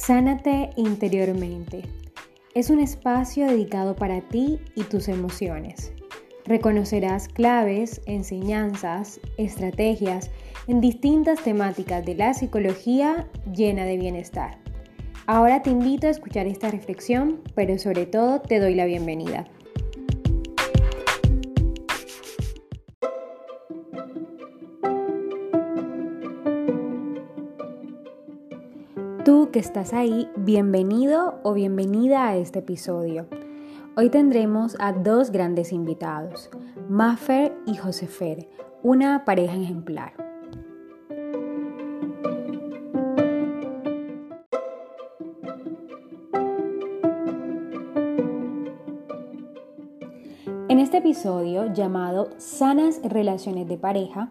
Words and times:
Sánate 0.00 0.70
interiormente. 0.76 1.82
Es 2.54 2.70
un 2.70 2.78
espacio 2.78 3.46
dedicado 3.46 3.96
para 3.96 4.20
ti 4.20 4.60
y 4.76 4.84
tus 4.84 5.08
emociones. 5.08 5.92
Reconocerás 6.46 7.28
claves, 7.28 8.00
enseñanzas, 8.06 9.20
estrategias 9.36 10.30
en 10.66 10.80
distintas 10.80 11.42
temáticas 11.42 12.06
de 12.06 12.14
la 12.14 12.32
psicología 12.32 13.28
llena 13.52 13.84
de 13.84 13.98
bienestar. 13.98 14.58
Ahora 15.26 15.62
te 15.62 15.70
invito 15.70 16.06
a 16.06 16.10
escuchar 16.10 16.46
esta 16.46 16.70
reflexión, 16.70 17.42
pero 17.56 17.76
sobre 17.76 18.06
todo 18.06 18.40
te 18.40 18.60
doy 18.60 18.76
la 18.76 18.86
bienvenida. 18.86 19.46
Que 29.52 29.60
estás 29.60 29.94
ahí, 29.94 30.28
bienvenido 30.36 31.40
o 31.42 31.54
bienvenida 31.54 32.28
a 32.28 32.36
este 32.36 32.58
episodio. 32.58 33.26
Hoy 33.96 34.10
tendremos 34.10 34.76
a 34.78 34.92
dos 34.92 35.30
grandes 35.30 35.72
invitados, 35.72 36.50
Maffer 36.90 37.56
y 37.64 37.74
Josefer, 37.76 38.46
una 38.82 39.24
pareja 39.24 39.56
ejemplar. 39.56 40.12
En 50.68 50.78
este 50.78 50.98
episodio 50.98 51.72
llamado 51.72 52.28
Sanas 52.36 53.00
Relaciones 53.02 53.66
de 53.66 53.78
Pareja, 53.78 54.30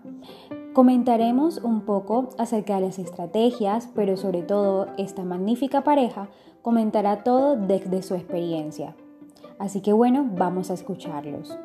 Comentaremos 0.77 1.58
un 1.63 1.81
poco 1.81 2.30
acerca 2.38 2.76
de 2.76 2.81
las 2.81 2.99
estrategias, 2.99 3.90
pero 3.95 4.16
sobre 4.16 4.44
todo 4.44 4.86
esta 5.00 5.23
magnífica 5.23 5.84
pareja 5.84 6.30
comentará 6.61 7.23
todo 7.23 7.56
desde 7.56 8.03
su 8.03 8.14
experiencia. 8.14 8.95
Así 9.58 9.81
que 9.81 9.92
bueno, 9.92 10.30
vamos 10.38 10.69
a 10.69 10.75
escucharlos. 10.75 11.58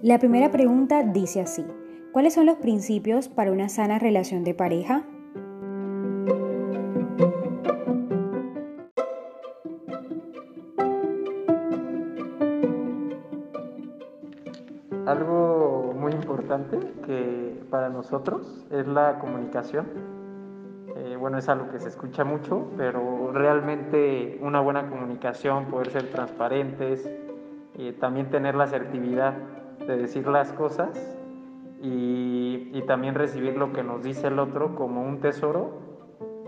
La 0.00 0.20
primera 0.20 0.52
pregunta 0.52 1.02
dice 1.02 1.40
así, 1.40 1.64
¿cuáles 2.12 2.34
son 2.34 2.46
los 2.46 2.58
principios 2.58 3.28
para 3.28 3.50
una 3.50 3.68
sana 3.68 3.98
relación 3.98 4.44
de 4.44 4.54
pareja? 4.54 5.04
Algo 15.08 15.94
muy 15.98 16.12
importante 16.12 16.78
que 17.06 17.64
para 17.70 17.88
nosotros 17.88 18.66
es 18.70 18.86
la 18.86 19.18
comunicación. 19.20 19.86
Eh, 20.96 21.16
bueno, 21.18 21.38
es 21.38 21.48
algo 21.48 21.70
que 21.70 21.80
se 21.80 21.88
escucha 21.88 22.24
mucho, 22.24 22.66
pero 22.76 23.32
realmente 23.32 24.38
una 24.42 24.60
buena 24.60 24.90
comunicación, 24.90 25.64
poder 25.70 25.88
ser 25.92 26.10
transparentes, 26.10 27.10
también 28.00 28.28
tener 28.28 28.54
la 28.54 28.64
asertividad 28.64 29.32
de 29.86 29.96
decir 29.96 30.28
las 30.28 30.52
cosas 30.52 30.90
y, 31.80 32.82
también 32.86 33.14
recibir 33.14 33.56
lo 33.56 33.72
que 33.72 33.82
nos 33.82 34.02
dice 34.02 34.26
el 34.26 34.38
otro 34.38 34.74
como 34.74 35.02
un 35.02 35.20
tesoro 35.20 35.78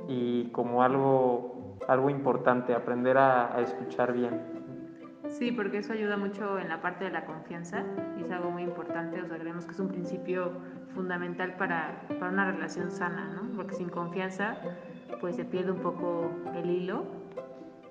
y 0.06 0.50
como 0.53 0.83
algo, 0.83 1.78
algo 1.88 2.11
importante, 2.11 2.75
aprender 2.75 3.16
a 3.16 3.58
escuchar 3.61 4.12
bien. 4.12 4.50
Sí, 5.31 5.53
porque 5.53 5.78
eso 5.78 5.92
ayuda 5.92 6.17
mucho 6.17 6.59
en 6.59 6.69
la 6.69 6.83
parte 6.83 7.05
de 7.05 7.11
la 7.11 7.25
confianza 7.25 7.84
y 8.19 8.22
es 8.22 8.31
algo 8.31 8.50
muy 8.50 8.62
importante, 8.62 9.22
o 9.22 9.27
sea, 9.27 9.38
creemos 9.38 9.65
que 9.65 9.72
es 9.72 9.81
un 9.81 9.88
principio 9.88 10.53
fundamental 10.94 11.56
para, 11.56 12.03
para 12.09 12.31
una 12.31 12.50
relación 12.50 12.91
sana, 12.91 13.28
¿no? 13.28 13.56
Porque 13.56 13.75
sin 13.75 13.88
confianza 13.88 14.59
pues 15.21 15.37
se 15.37 15.44
pierde 15.44 15.71
un 15.72 15.81
poco 15.81 16.31
el 16.54 16.69
hilo 16.69 17.04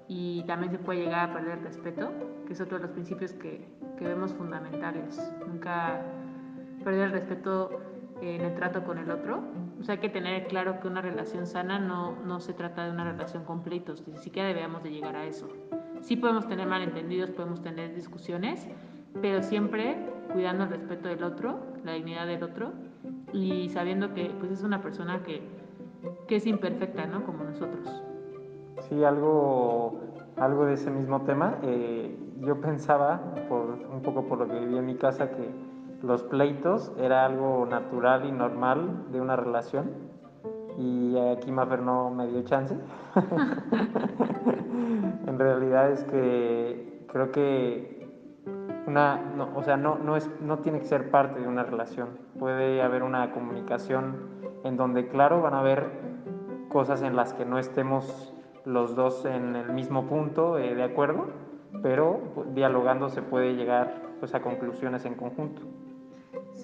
y 0.08 0.44
también 0.48 0.72
se 0.72 0.80
puede 0.80 1.02
llegar 1.02 1.30
a 1.30 1.34
perder 1.34 1.60
el 1.60 1.64
respeto, 1.64 2.12
que 2.46 2.54
es 2.54 2.62
otro 2.62 2.78
de 2.78 2.84
los 2.84 2.92
principios 2.92 3.34
que, 3.34 3.66
que 3.98 4.08
vemos 4.08 4.34
fundamentales. 4.34 5.20
Nunca 5.48 6.02
perder 6.84 7.06
el 7.06 7.12
respeto 7.12 7.80
en 8.22 8.42
el 8.42 8.56
trato 8.56 8.84
con 8.84 8.98
el 8.98 9.10
otro. 9.12 9.44
O 9.80 9.84
sea, 9.84 9.96
hay 9.96 10.02
que 10.02 10.10
tener 10.10 10.48
claro 10.48 10.80
que 10.80 10.88
una 10.88 11.02
relación 11.02 11.48
sana 11.48 11.80
no, 11.80 12.18
no 12.26 12.40
se 12.40 12.54
trata 12.54 12.86
de 12.86 12.92
una 12.92 13.06
relación 13.06 13.46
con 13.46 13.64
pleitos, 13.64 14.06
ni 14.08 14.18
siquiera 14.18 14.50
debemos 14.50 14.84
de 14.84 14.92
llegar 14.92 15.16
a 15.16 15.26
eso. 15.26 15.48
Sí 16.02 16.16
podemos 16.16 16.48
tener 16.48 16.68
malentendidos, 16.68 17.32
podemos 17.32 17.62
tener 17.62 17.94
discusiones, 17.94 18.68
pero 19.22 19.42
siempre 19.44 19.98
cuidando 20.32 20.64
el 20.64 20.70
respeto 20.70 21.10
del 21.10 21.24
otro, 21.24 21.60
la 21.84 21.94
dignidad 21.94 22.28
del 22.28 22.44
otro 22.44 22.72
y 23.34 23.70
sabiendo 23.70 24.14
que 24.14 24.32
pues, 24.40 24.52
es 24.52 24.64
una 24.64 24.82
persona 24.82 25.24
que, 25.24 25.42
que 26.28 26.38
es 26.38 26.46
imperfecta, 26.46 27.06
¿no? 27.06 27.26
Como 27.26 27.44
nosotros. 27.44 28.04
Sí, 28.88 29.04
algo, 29.04 30.00
algo 30.38 30.66
de 30.66 30.74
ese 30.74 30.90
mismo 30.90 31.22
tema. 31.22 31.58
Eh, 31.64 32.18
yo 32.42 32.62
pensaba, 32.62 33.34
por, 33.50 33.80
un 33.92 34.02
poco 34.02 34.26
por 34.26 34.40
lo 34.40 34.48
que 34.48 34.60
viví 34.60 34.78
en 34.78 34.86
mi 34.86 34.96
casa, 34.96 35.32
que 35.32 35.50
los 36.02 36.24
pleitos 36.24 36.94
era 36.98 37.26
algo 37.26 37.66
natural 37.66 38.26
y 38.26 38.32
normal 38.32 39.12
de 39.12 39.20
una 39.20 39.36
relación 39.36 40.09
y 40.80 41.16
aquí 41.18 41.52
Maffer 41.52 41.82
no 41.82 42.10
me 42.10 42.28
dio 42.28 42.42
chance. 42.44 42.74
en 45.28 45.38
realidad 45.38 45.92
es 45.92 46.06
que 46.06 47.04
creo 47.12 47.34
que 47.34 48.08
una, 48.88 49.18
no, 49.36 49.50
o 49.56 49.62
sea, 49.62 49.76
no, 49.76 49.98
no, 49.98 50.16
es, 50.16 50.30
no 50.42 50.60
tiene 50.60 50.80
que 50.80 50.86
ser 50.86 51.12
parte 51.12 51.42
de 51.42 51.48
una 51.48 51.64
relación. 51.64 52.18
Puede 52.40 52.82
haber 52.82 53.04
una 53.04 53.34
comunicación 53.34 54.30
en 54.64 54.78
donde, 54.78 55.10
claro, 55.10 55.42
van 55.42 55.54
a 55.54 55.60
haber 55.60 55.92
cosas 56.70 57.02
en 57.02 57.18
las 57.18 57.34
que 57.34 57.44
no 57.44 57.60
estemos 57.60 58.34
los 58.64 58.96
dos 58.96 59.26
en 59.26 59.58
el 59.58 59.74
mismo 59.74 60.08
punto 60.08 60.58
eh, 60.58 60.76
de 60.76 60.84
acuerdo, 60.84 61.28
pero 61.84 62.22
dialogando 62.54 63.10
se 63.10 63.22
puede 63.22 63.56
llegar 63.56 64.02
pues, 64.20 64.34
a 64.34 64.42
conclusiones 64.42 65.04
en 65.04 65.16
conjunto. 65.16 65.62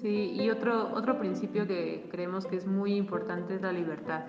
Sí, 0.00 0.32
y 0.34 0.50
otro, 0.50 0.92
otro 0.94 1.18
principio 1.18 1.66
que 1.66 2.06
creemos 2.10 2.46
que 2.46 2.56
es 2.56 2.66
muy 2.66 2.94
importante 2.94 3.54
es 3.54 3.62
la 3.62 3.72
libertad. 3.72 4.24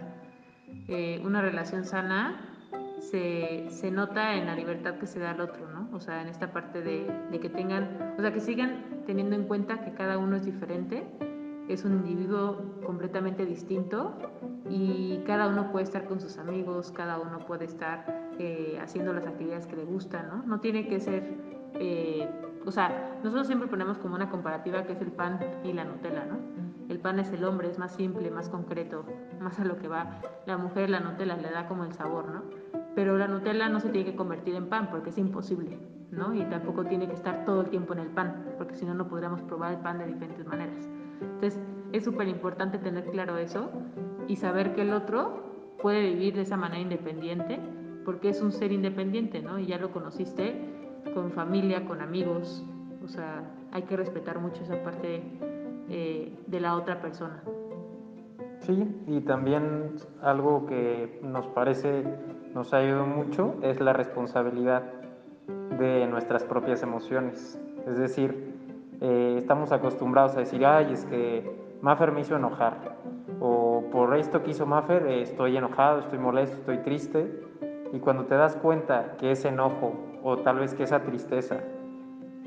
Eh, 0.87 1.21
una 1.25 1.41
relación 1.41 1.83
sana 1.83 2.39
se, 2.99 3.67
se, 3.69 3.91
nota 3.91 4.35
en 4.35 4.45
la 4.45 4.55
libertad 4.55 4.95
que 4.95 5.07
se 5.07 5.19
da 5.19 5.31
al 5.31 5.41
otro, 5.41 5.69
¿no? 5.69 5.89
O 5.93 5.99
sea, 5.99 6.21
en 6.21 6.29
esta 6.29 6.53
parte 6.53 6.81
de, 6.81 7.05
de, 7.31 7.39
que 7.39 7.49
tengan, 7.49 8.15
o 8.17 8.21
sea, 8.21 8.31
que 8.31 8.39
sigan 8.39 9.03
teniendo 9.05 9.35
en 9.35 9.43
cuenta 9.43 9.81
que 9.81 9.93
cada 9.93 10.17
uno 10.17 10.37
es 10.37 10.45
diferente, 10.45 11.05
es 11.67 11.83
un 11.83 11.93
individuo 11.93 12.79
completamente 12.85 13.45
distinto 13.45 14.17
y 14.69 15.19
cada 15.25 15.49
uno 15.49 15.69
puede 15.71 15.83
estar 15.83 16.05
con 16.05 16.21
sus 16.21 16.37
amigos, 16.37 16.93
cada 16.93 17.19
uno 17.19 17.45
puede 17.45 17.65
estar 17.65 18.31
eh, 18.39 18.79
haciendo 18.81 19.11
las 19.11 19.27
actividades 19.27 19.67
que 19.67 19.75
le 19.75 19.83
gustan, 19.83 20.29
¿no? 20.29 20.43
No 20.43 20.61
tiene 20.61 20.87
que 20.87 21.01
ser... 21.01 21.57
Eh, 21.73 22.46
o 22.67 22.71
sea, 22.71 23.17
nosotros 23.23 23.47
siempre 23.47 23.69
ponemos 23.69 23.97
como 23.97 24.15
una 24.15 24.29
comparativa 24.29 24.83
que 24.83 24.91
es 24.91 25.01
el 25.01 25.13
pan 25.13 25.39
y 25.63 25.71
la 25.71 25.85
Nutella, 25.85 26.25
¿no? 26.25 26.37
El 26.89 26.99
pan 26.99 27.17
es 27.17 27.31
el 27.31 27.45
hombre, 27.45 27.69
es 27.69 27.79
más 27.79 27.93
simple, 27.95 28.29
más 28.29 28.49
concreto, 28.49 29.05
más 29.39 29.57
a 29.61 29.63
lo 29.63 29.77
que 29.77 29.87
va. 29.87 30.19
La 30.45 30.57
mujer, 30.57 30.89
la 30.89 30.99
Nutella, 30.99 31.37
le 31.37 31.49
da 31.49 31.65
como 31.67 31.85
el 31.85 31.93
sabor, 31.93 32.27
¿no? 32.27 32.43
Pero 32.93 33.17
la 33.17 33.29
Nutella 33.29 33.69
no 33.69 33.79
se 33.79 33.87
tiene 33.87 34.11
que 34.11 34.17
convertir 34.17 34.53
en 34.55 34.67
pan 34.67 34.89
porque 34.89 35.11
es 35.11 35.17
imposible, 35.17 35.79
¿no? 36.11 36.33
Y 36.33 36.43
tampoco 36.43 36.83
tiene 36.83 37.07
que 37.07 37.13
estar 37.13 37.45
todo 37.45 37.61
el 37.61 37.69
tiempo 37.69 37.93
en 37.93 37.99
el 37.99 38.09
pan, 38.09 38.43
porque 38.57 38.75
si 38.75 38.85
no, 38.85 38.93
no 38.93 39.07
podríamos 39.07 39.41
probar 39.43 39.75
el 39.75 39.79
pan 39.79 39.99
de 39.99 40.07
diferentes 40.07 40.45
maneras. 40.45 40.89
Entonces, 41.21 41.57
es 41.93 42.03
súper 42.03 42.27
importante 42.27 42.79
tener 42.79 43.05
claro 43.11 43.37
eso 43.37 43.71
y 44.27 44.35
saber 44.35 44.75
que 44.75 44.81
el 44.81 44.91
otro 44.91 45.77
puede 45.81 46.01
vivir 46.01 46.35
de 46.35 46.41
esa 46.41 46.57
manera 46.57 46.81
independiente, 46.81 47.61
porque 48.03 48.27
es 48.27 48.41
un 48.41 48.51
ser 48.51 48.73
independiente, 48.73 49.41
¿no? 49.41 49.57
Y 49.57 49.67
ya 49.67 49.77
lo 49.77 49.91
conociste 49.91 50.76
con 51.13 51.31
familia, 51.31 51.85
con 51.85 52.01
amigos. 52.01 52.63
O 53.03 53.07
sea, 53.07 53.43
hay 53.71 53.83
que 53.83 53.95
respetar 53.95 54.39
mucho 54.39 54.63
esa 54.63 54.81
parte 54.83 55.21
eh, 55.89 56.33
de 56.45 56.59
la 56.59 56.75
otra 56.75 57.01
persona. 57.01 57.41
Sí, 58.59 58.87
y 59.07 59.21
también 59.21 59.95
algo 60.21 60.65
que 60.65 61.19
nos 61.23 61.47
parece, 61.47 62.03
nos 62.53 62.73
ayudado 62.73 63.05
mucho, 63.05 63.55
es 63.61 63.79
la 63.79 63.93
responsabilidad 63.93 64.83
de 65.79 66.07
nuestras 66.07 66.43
propias 66.43 66.83
emociones. 66.83 67.59
Es 67.87 67.97
decir, 67.97 68.55
eh, 68.99 69.35
estamos 69.37 69.71
acostumbrados 69.71 70.35
a 70.35 70.39
decir, 70.39 70.65
ay, 70.65 70.91
es 70.91 71.05
que 71.05 71.49
Maffer 71.81 72.11
me 72.11 72.21
hizo 72.21 72.35
enojar, 72.35 72.97
o 73.39 73.83
por 73.91 74.17
esto 74.17 74.41
que 74.43 74.51
hizo 74.51 74.65
Maffer 74.65 75.05
eh, 75.05 75.21
estoy 75.21 75.55
enojado, 75.55 75.99
estoy 75.99 76.19
molesto, 76.19 76.57
estoy 76.57 76.79
triste, 76.79 77.43
y 77.93 77.99
cuando 77.99 78.25
te 78.25 78.35
das 78.35 78.55
cuenta 78.55 79.15
que 79.17 79.31
ese 79.31 79.49
enojo 79.49 79.93
o 80.29 80.39
tal 80.39 80.59
vez 80.59 80.73
que 80.73 80.83
esa 80.83 81.03
tristeza 81.03 81.61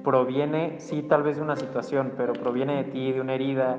proviene, 0.04 0.78
sí, 0.80 1.02
tal 1.02 1.22
vez 1.22 1.36
de 1.36 1.42
una 1.42 1.56
situación, 1.56 2.12
pero 2.14 2.34
proviene 2.34 2.76
de 2.76 2.84
ti, 2.84 3.10
de 3.10 3.22
una 3.22 3.32
herida, 3.32 3.78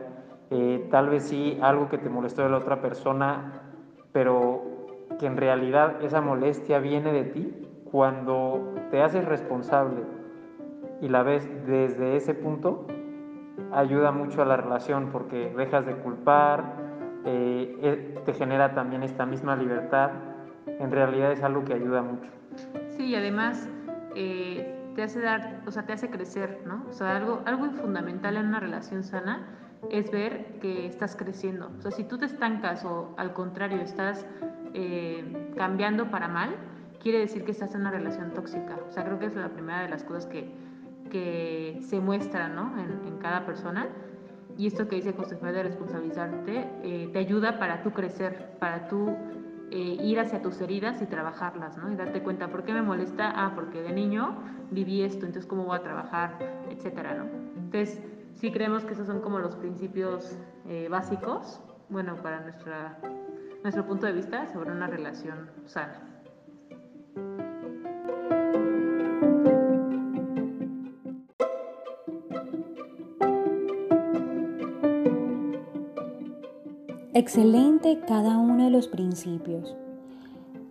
eh, 0.49 0.87
tal 0.89 1.09
vez 1.09 1.27
sí 1.27 1.59
algo 1.61 1.87
que 1.87 1.99
te 1.99 2.09
molestó 2.09 2.41
de 2.41 2.49
la 2.49 2.57
otra 2.57 2.81
persona, 2.81 3.61
pero 4.11 4.63
que 5.19 5.27
en 5.27 5.37
realidad 5.37 6.01
esa 6.01 6.19
molestia 6.19 6.79
viene 6.79 7.13
de 7.13 7.25
ti, 7.25 7.53
cuando 7.91 8.73
te 8.89 9.03
haces 9.03 9.23
responsable 9.23 10.01
y 10.99 11.07
la 11.07 11.21
ves 11.21 11.47
desde 11.67 12.15
ese 12.15 12.33
punto, 12.33 12.87
ayuda 13.71 14.11
mucho 14.11 14.41
a 14.41 14.45
la 14.45 14.57
relación 14.57 15.09
porque 15.11 15.53
dejas 15.55 15.85
de 15.85 15.93
culpar, 15.93 16.63
eh, 17.23 17.77
eh, 17.83 18.15
te 18.25 18.33
genera 18.33 18.73
también 18.73 19.03
esta 19.03 19.27
misma 19.27 19.55
libertad. 19.55 20.09
En 20.65 20.89
realidad 20.89 21.31
es 21.31 21.43
algo 21.43 21.63
que 21.63 21.75
ayuda 21.75 22.01
mucho. 22.01 22.31
Sí, 22.97 23.05
y 23.05 23.15
además 23.15 23.69
eh, 24.15 24.91
te 24.95 25.03
hace 25.03 25.21
dar, 25.21 25.61
o 25.65 25.71
sea, 25.71 25.85
te 25.85 25.93
hace 25.93 26.09
crecer, 26.09 26.61
¿no? 26.65 26.85
O 26.89 26.93
sea, 26.93 27.15
algo, 27.15 27.41
algo 27.45 27.69
fundamental 27.71 28.37
en 28.37 28.47
una 28.47 28.59
relación 28.59 29.03
sana 29.03 29.47
es 29.89 30.11
ver 30.11 30.59
que 30.59 30.85
estás 30.85 31.15
creciendo. 31.15 31.71
O 31.77 31.81
sea, 31.81 31.91
si 31.91 32.03
tú 32.03 32.17
te 32.17 32.25
estancas 32.25 32.85
o 32.85 33.13
al 33.17 33.33
contrario 33.33 33.81
estás 33.81 34.25
cambiando 35.57 36.09
para 36.09 36.29
mal, 36.29 36.55
quiere 37.01 37.19
decir 37.19 37.43
que 37.43 37.51
estás 37.51 37.73
en 37.75 37.81
una 37.81 37.91
relación 37.91 38.33
tóxica. 38.33 38.77
O 38.87 38.91
sea, 38.91 39.03
creo 39.03 39.19
que 39.19 39.25
es 39.25 39.35
la 39.35 39.49
primera 39.49 39.81
de 39.81 39.89
las 39.89 40.03
cosas 40.03 40.27
que, 40.27 40.51
que 41.09 41.79
se 41.81 41.99
muestra 41.99 42.47
¿no? 42.47 42.77
en, 42.79 43.07
en, 43.07 43.17
cada 43.19 43.45
persona. 43.45 43.87
Y 44.57 44.67
esto 44.67 44.87
que 44.87 44.97
dice 44.97 45.13
José 45.13 45.35
de 45.35 45.63
responsabilizarte, 45.63 46.69
eh, 46.83 47.09
te 47.11 47.19
ayuda 47.19 47.57
para 47.57 47.83
tú 47.83 47.91
crecer, 47.91 48.57
para 48.59 48.87
tú 48.87 49.15
eh, 49.71 49.97
ir 50.03 50.19
hacia 50.19 50.41
tus 50.41 50.59
heridas 50.59 51.01
y 51.01 51.05
trabajarlas, 51.05 51.77
¿no? 51.77 51.89
Y 51.91 51.95
darte 51.95 52.21
cuenta, 52.21 52.49
¿por 52.49 52.63
qué 52.63 52.73
me 52.73 52.81
molesta? 52.81 53.31
Ah, 53.33 53.53
porque 53.55 53.81
de 53.81 53.93
niño 53.93 54.35
viví 54.69 55.01
esto, 55.01 55.25
entonces 55.25 55.45
¿cómo 55.47 55.63
voy 55.63 55.77
a 55.77 55.81
trabajar? 55.81 56.37
Etcétera, 56.69 57.15
¿no? 57.15 57.25
Entonces, 57.55 58.01
sí 58.33 58.51
creemos 58.51 58.83
que 58.83 58.93
esos 58.93 59.07
son 59.07 59.21
como 59.21 59.39
los 59.39 59.55
principios 59.55 60.37
eh, 60.67 60.87
básicos, 60.89 61.61
bueno, 61.87 62.17
para 62.21 62.41
nuestra, 62.41 62.97
nuestro 63.63 63.85
punto 63.85 64.05
de 64.05 64.11
vista 64.11 64.45
sobre 64.51 64.71
una 64.71 64.87
relación 64.87 65.49
sana. 65.65 66.10
Excelente 77.21 77.99
cada 78.07 78.39
uno 78.39 78.63
de 78.63 78.71
los 78.71 78.87
principios. 78.87 79.77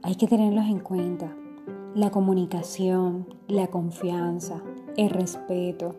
Hay 0.02 0.17
que 0.17 0.26
tenerlos 0.26 0.64
en 0.64 0.81
cuenta. 0.81 1.32
La 1.94 2.11
comunicación, 2.11 3.29
la 3.47 3.69
confianza, 3.69 4.61
el 4.97 5.11
respeto, 5.11 5.94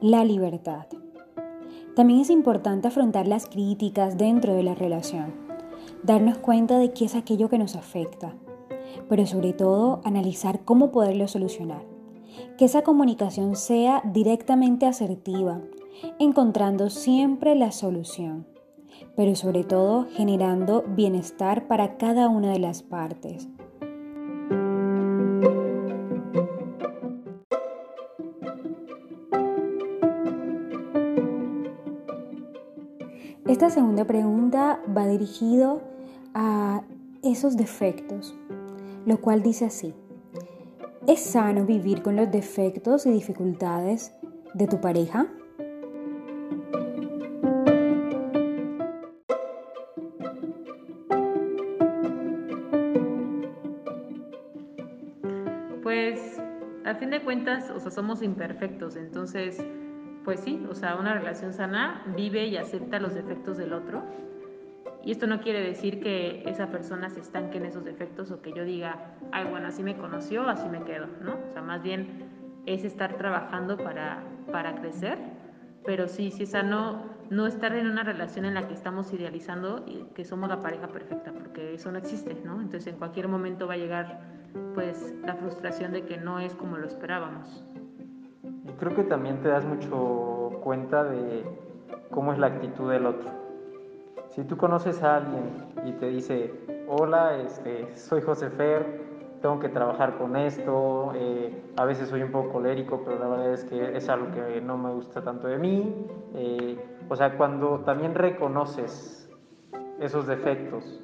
la 0.00 0.24
libertad. 0.24 0.86
También 1.94 2.18
es 2.18 2.30
importante 2.30 2.88
afrontar 2.88 3.28
las 3.28 3.46
críticas 3.46 4.18
dentro 4.18 4.54
de 4.54 4.64
la 4.64 4.74
relación, 4.74 5.34
darnos 6.02 6.38
cuenta 6.38 6.80
de 6.80 6.92
qué 6.92 7.04
es 7.04 7.14
aquello 7.14 7.48
que 7.48 7.58
nos 7.58 7.76
afecta, 7.76 8.34
pero 9.08 9.24
sobre 9.24 9.52
todo 9.52 10.00
analizar 10.02 10.64
cómo 10.64 10.90
poderlo 10.90 11.28
solucionar. 11.28 11.84
Que 12.58 12.64
esa 12.64 12.82
comunicación 12.82 13.54
sea 13.54 14.02
directamente 14.12 14.84
asertiva, 14.84 15.60
encontrando 16.18 16.90
siempre 16.90 17.54
la 17.54 17.70
solución 17.70 18.51
pero 19.16 19.34
sobre 19.34 19.64
todo 19.64 20.06
generando 20.10 20.84
bienestar 20.86 21.66
para 21.66 21.96
cada 21.96 22.28
una 22.28 22.52
de 22.52 22.58
las 22.58 22.82
partes. 22.82 23.48
Esta 33.46 33.68
segunda 33.68 34.06
pregunta 34.06 34.80
va 34.96 35.06
dirigido 35.06 35.82
a 36.32 36.82
esos 37.22 37.56
defectos, 37.56 38.34
lo 39.04 39.20
cual 39.20 39.42
dice 39.42 39.66
así, 39.66 39.94
¿es 41.06 41.20
sano 41.20 41.66
vivir 41.66 42.02
con 42.02 42.16
los 42.16 42.30
defectos 42.30 43.04
y 43.04 43.10
dificultades 43.10 44.14
de 44.54 44.66
tu 44.66 44.80
pareja? 44.80 45.26
Cuentas, 57.22 57.70
o 57.70 57.80
sea, 57.80 57.90
somos 57.90 58.22
imperfectos, 58.22 58.96
entonces, 58.96 59.64
pues 60.24 60.40
sí, 60.40 60.64
o 60.68 60.74
sea, 60.74 60.96
una 60.96 61.14
relación 61.14 61.52
sana 61.52 62.02
vive 62.16 62.46
y 62.46 62.56
acepta 62.56 62.98
los 62.98 63.14
defectos 63.14 63.56
del 63.56 63.72
otro. 63.72 64.02
Y 65.04 65.10
esto 65.10 65.26
no 65.26 65.40
quiere 65.40 65.60
decir 65.60 66.00
que 66.00 66.44
esa 66.46 66.68
persona 66.68 67.10
se 67.10 67.20
estanque 67.20 67.58
en 67.58 67.66
esos 67.66 67.84
defectos 67.84 68.30
o 68.30 68.40
que 68.40 68.52
yo 68.52 68.64
diga, 68.64 69.16
ay, 69.32 69.46
bueno, 69.50 69.68
así 69.68 69.82
me 69.82 69.96
conoció, 69.96 70.48
así 70.48 70.68
me 70.68 70.82
quedo, 70.84 71.06
¿no? 71.22 71.38
O 71.48 71.52
sea, 71.52 71.62
más 71.62 71.82
bien 71.82 72.06
es 72.66 72.84
estar 72.84 73.16
trabajando 73.16 73.76
para, 73.76 74.22
para 74.52 74.76
crecer, 74.76 75.18
pero 75.84 76.06
sí, 76.06 76.30
sí 76.30 76.44
es 76.44 76.50
sano 76.50 77.10
no 77.30 77.46
estar 77.46 77.74
en 77.74 77.88
una 77.88 78.04
relación 78.04 78.44
en 78.44 78.54
la 78.54 78.68
que 78.68 78.74
estamos 78.74 79.12
idealizando 79.12 79.84
y 79.88 80.04
que 80.14 80.24
somos 80.24 80.48
la 80.48 80.60
pareja 80.60 80.88
perfecta, 80.88 81.32
porque 81.32 81.74
eso 81.74 81.90
no 81.90 81.98
existe, 81.98 82.36
¿no? 82.44 82.60
Entonces 82.60 82.92
en 82.92 82.98
cualquier 82.98 83.26
momento 83.26 83.66
va 83.66 83.74
a 83.74 83.78
llegar 83.78 84.41
pues 84.74 85.14
la 85.24 85.34
frustración 85.34 85.92
de 85.92 86.04
que 86.04 86.16
no 86.16 86.38
es 86.38 86.54
como 86.54 86.76
lo 86.78 86.86
esperábamos. 86.86 87.64
Y 88.64 88.72
creo 88.72 88.94
que 88.94 89.04
también 89.04 89.40
te 89.40 89.48
das 89.48 89.64
mucho 89.64 90.60
cuenta 90.62 91.04
de 91.04 91.44
cómo 92.10 92.32
es 92.32 92.38
la 92.38 92.48
actitud 92.48 92.90
del 92.90 93.06
otro. 93.06 93.30
Si 94.28 94.44
tú 94.44 94.56
conoces 94.56 95.02
a 95.02 95.16
alguien 95.16 95.44
y 95.84 95.92
te 95.92 96.08
dice, 96.08 96.52
hola, 96.88 97.36
este, 97.36 97.96
soy 97.96 98.22
José 98.22 98.50
Fer, 98.50 99.02
tengo 99.42 99.58
que 99.58 99.68
trabajar 99.68 100.16
con 100.16 100.36
esto, 100.36 101.12
eh, 101.14 101.64
a 101.76 101.84
veces 101.84 102.08
soy 102.08 102.22
un 102.22 102.30
poco 102.30 102.52
colérico, 102.52 103.02
pero 103.04 103.18
la 103.18 103.26
verdad 103.26 103.52
es 103.52 103.64
que 103.64 103.96
es 103.96 104.08
algo 104.08 104.30
que 104.30 104.60
no 104.60 104.78
me 104.78 104.92
gusta 104.92 105.22
tanto 105.22 105.48
de 105.48 105.58
mí. 105.58 106.06
Eh, 106.34 106.78
o 107.08 107.16
sea, 107.16 107.36
cuando 107.36 107.80
también 107.80 108.14
reconoces 108.14 109.28
esos 110.00 110.26
defectos 110.26 111.00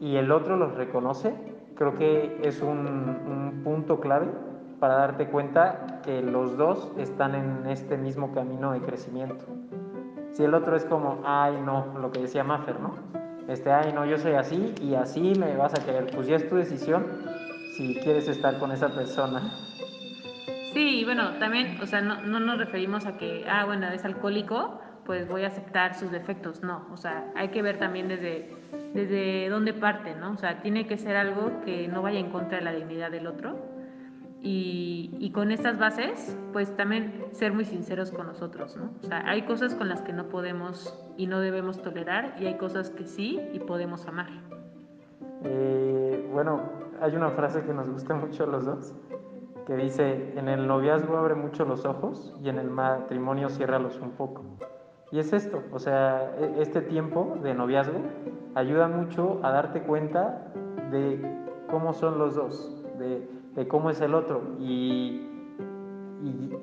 y 0.00 0.16
el 0.16 0.30
otro 0.30 0.56
los 0.56 0.74
reconoce, 0.74 1.34
creo 1.78 1.94
que 1.94 2.40
es 2.42 2.60
un, 2.60 3.62
punto 3.64 4.00
clave 4.00 4.28
para 4.80 4.94
darte 4.94 5.26
cuenta 5.26 6.00
que 6.04 6.22
los 6.22 6.56
dos 6.56 6.90
están 6.96 7.34
en 7.34 7.66
este 7.68 7.96
mismo 7.96 8.32
camino 8.32 8.72
de 8.72 8.80
crecimiento. 8.80 9.44
Si 10.32 10.44
el 10.44 10.54
otro 10.54 10.76
es 10.76 10.84
como, 10.84 11.22
ay 11.24 11.60
no, 11.64 11.98
lo 12.00 12.10
que 12.10 12.20
decía 12.20 12.44
Maffer, 12.44 12.80
¿no? 12.80 12.94
Este, 13.48 13.70
ay 13.72 13.92
no, 13.92 14.06
yo 14.06 14.18
soy 14.18 14.34
así 14.34 14.74
y 14.80 14.94
así 14.94 15.34
me 15.38 15.56
vas 15.56 15.74
a 15.78 15.84
querer, 15.84 16.10
pues 16.14 16.26
ya 16.26 16.36
es 16.36 16.48
tu 16.48 16.56
decisión 16.56 17.06
si 17.76 17.94
quieres 17.96 18.28
estar 18.28 18.58
con 18.58 18.72
esa 18.72 18.88
persona. 18.88 19.40
Sí, 20.72 21.04
bueno, 21.04 21.38
también, 21.38 21.78
o 21.82 21.86
sea, 21.86 22.00
no, 22.00 22.22
no 22.22 22.40
nos 22.40 22.58
referimos 22.58 23.06
a 23.06 23.16
que, 23.16 23.44
ah, 23.48 23.64
bueno, 23.66 23.88
es 23.88 24.04
alcohólico, 24.04 24.80
pues 25.08 25.26
voy 25.26 25.42
a 25.44 25.46
aceptar 25.46 25.94
sus 25.94 26.10
defectos, 26.10 26.62
no, 26.62 26.86
o 26.92 26.98
sea, 26.98 27.32
hay 27.34 27.48
que 27.48 27.62
ver 27.62 27.78
también 27.78 28.08
desde, 28.08 28.54
desde 28.92 29.48
dónde 29.48 29.72
parte, 29.72 30.14
¿no? 30.14 30.32
O 30.32 30.36
sea, 30.36 30.60
tiene 30.60 30.86
que 30.86 30.98
ser 30.98 31.16
algo 31.16 31.62
que 31.64 31.88
no 31.88 32.02
vaya 32.02 32.18
en 32.18 32.28
contra 32.28 32.58
de 32.58 32.64
la 32.64 32.72
dignidad 32.72 33.10
del 33.10 33.26
otro. 33.26 33.56
Y, 34.42 35.16
y, 35.18 35.30
con 35.30 35.50
estas 35.50 35.78
bases, 35.78 36.36
pues 36.52 36.76
también 36.76 37.24
ser 37.32 37.54
muy 37.54 37.64
sinceros 37.64 38.10
con 38.10 38.26
nosotros, 38.26 38.76
¿no? 38.76 38.90
O 39.02 39.06
sea, 39.06 39.26
hay 39.26 39.46
cosas 39.46 39.74
con 39.74 39.88
las 39.88 40.02
que 40.02 40.12
no 40.12 40.28
podemos 40.28 40.94
y 41.16 41.26
no 41.26 41.40
debemos 41.40 41.80
tolerar 41.80 42.36
y 42.38 42.44
hay 42.44 42.58
cosas 42.58 42.90
que 42.90 43.06
sí 43.06 43.40
y 43.54 43.60
podemos 43.60 44.06
amar. 44.06 44.28
Eh, 45.42 46.28
bueno, 46.30 46.60
hay 47.00 47.16
una 47.16 47.30
frase 47.30 47.62
que 47.62 47.72
nos 47.72 47.88
gusta 47.88 48.14
mucho 48.14 48.44
a 48.44 48.46
los 48.46 48.66
dos, 48.66 48.94
que 49.66 49.74
dice, 49.74 50.34
en 50.36 50.48
el 50.48 50.66
noviazgo 50.66 51.16
abre 51.16 51.34
mucho 51.34 51.64
los 51.64 51.86
ojos 51.86 52.36
y 52.42 52.50
en 52.50 52.58
el 52.58 52.68
matrimonio 52.68 53.48
ciérralos 53.48 53.98
un 54.00 54.10
poco. 54.10 54.44
Y 55.10 55.18
es 55.18 55.32
esto, 55.32 55.62
o 55.72 55.78
sea, 55.78 56.30
e, 56.38 56.62
este 56.62 56.82
tiempo 56.82 57.38
de 57.42 57.54
noviazgo 57.54 58.00
ayuda 58.54 58.88
mucho 58.88 59.40
a 59.42 59.50
darte 59.50 59.80
cuenta 59.82 60.52
de 60.90 61.18
cómo 61.70 61.94
son 61.94 62.18
los 62.18 62.34
dos, 62.34 62.84
de, 62.98 63.66
cómo 63.68 63.90
es 63.90 64.00
el 64.00 64.14
otro. 64.14 64.56
Y, 64.60 65.26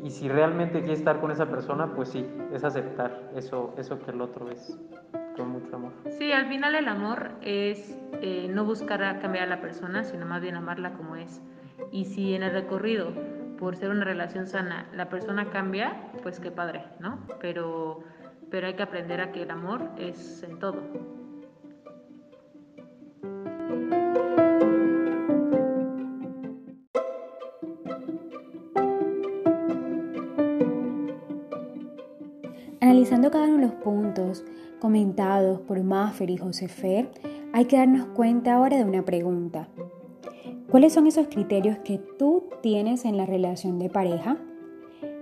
y, 0.04 0.10
si 0.10 0.30
realmente 0.30 0.80
quieres 0.80 1.00
estar 1.00 1.20
con 1.20 1.32
esa 1.32 1.48
persona, 1.48 1.94
pues 1.96 2.10
sí, 2.10 2.26
es 2.54 2.64
aceptar 2.64 3.32
eso, 3.36 3.74
eso 3.78 4.00
que 4.00 4.12
el 4.12 4.22
otro 4.22 4.50
es, 4.52 4.78
con 5.36 5.50
mucho 5.50 5.76
amor. 5.76 5.92
Sí, 6.10 6.32
al 6.32 6.46
final 6.46 6.76
el 6.76 6.88
amor 6.88 7.32
es 7.42 7.98
eh, 8.22 8.48
no 8.54 8.64
buscar 8.66 9.20
cambiar 9.20 9.46
a 9.46 9.48
la 9.48 9.62
persona, 9.62 10.04
sino 10.04 10.26
más 10.26 10.42
bien 10.42 10.56
amarla 10.56 10.94
como 10.94 11.16
es. 11.16 11.42
Y 11.92 12.06
si 12.06 12.36
en 12.36 12.44
el 12.44 12.52
recorrido, 12.52 13.12
por 13.58 13.76
ser 13.76 13.90
una 13.90 14.06
relación 14.06 14.48
sana, 14.48 14.88
la 14.94 15.10
persona 15.10 15.50
cambia, 15.50 16.12
pues 16.22 16.40
qué 16.40 16.52
padre, 16.52 16.86
¿no? 17.00 17.20
Pero 17.40 18.04
pero 18.50 18.68
hay 18.68 18.76
que 18.76 18.84
aprender 18.84 19.22
a 19.22 19.32
que 19.32 19.44
el 19.44 19.52
amor 19.52 19.90
es 19.98 20.44
en 20.44 20.60
todo. 20.60 20.82
Analizando 32.82 33.32
cada 33.32 33.46
uno 33.46 33.58
de 33.58 33.64
los 33.64 33.74
puntos 33.76 34.44
comentados 34.80 35.62
por 35.62 35.82
Maffer 35.84 36.30
y 36.30 36.38
Josefer, 36.38 37.10
hay 37.54 37.66
que 37.66 37.78
darnos 37.78 38.08
cuenta 38.08 38.56
ahora 38.56 38.78
de 38.78 38.84
una 38.84 39.04
pregunta. 39.04 39.68
¿Cuáles 40.70 40.94
son 40.94 41.08
esos 41.08 41.28
criterios 41.28 41.78
que 41.80 42.00
tú 42.20 42.50
tienes 42.62 43.06
en 43.06 43.18
la 43.18 43.26
relación 43.26 43.80
de 43.80 43.90
pareja? 43.90 44.38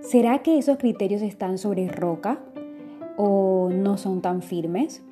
¿Será 0.01 0.39
que 0.39 0.58
esos 0.58 0.77
criterios 0.77 1.22
están 1.22 1.58
sobre 1.58 1.88
roca 1.88 2.39
o 3.17 3.70
no 3.72 3.98
son 3.98 4.22
tan 4.22 4.41
firmes? 4.41 5.03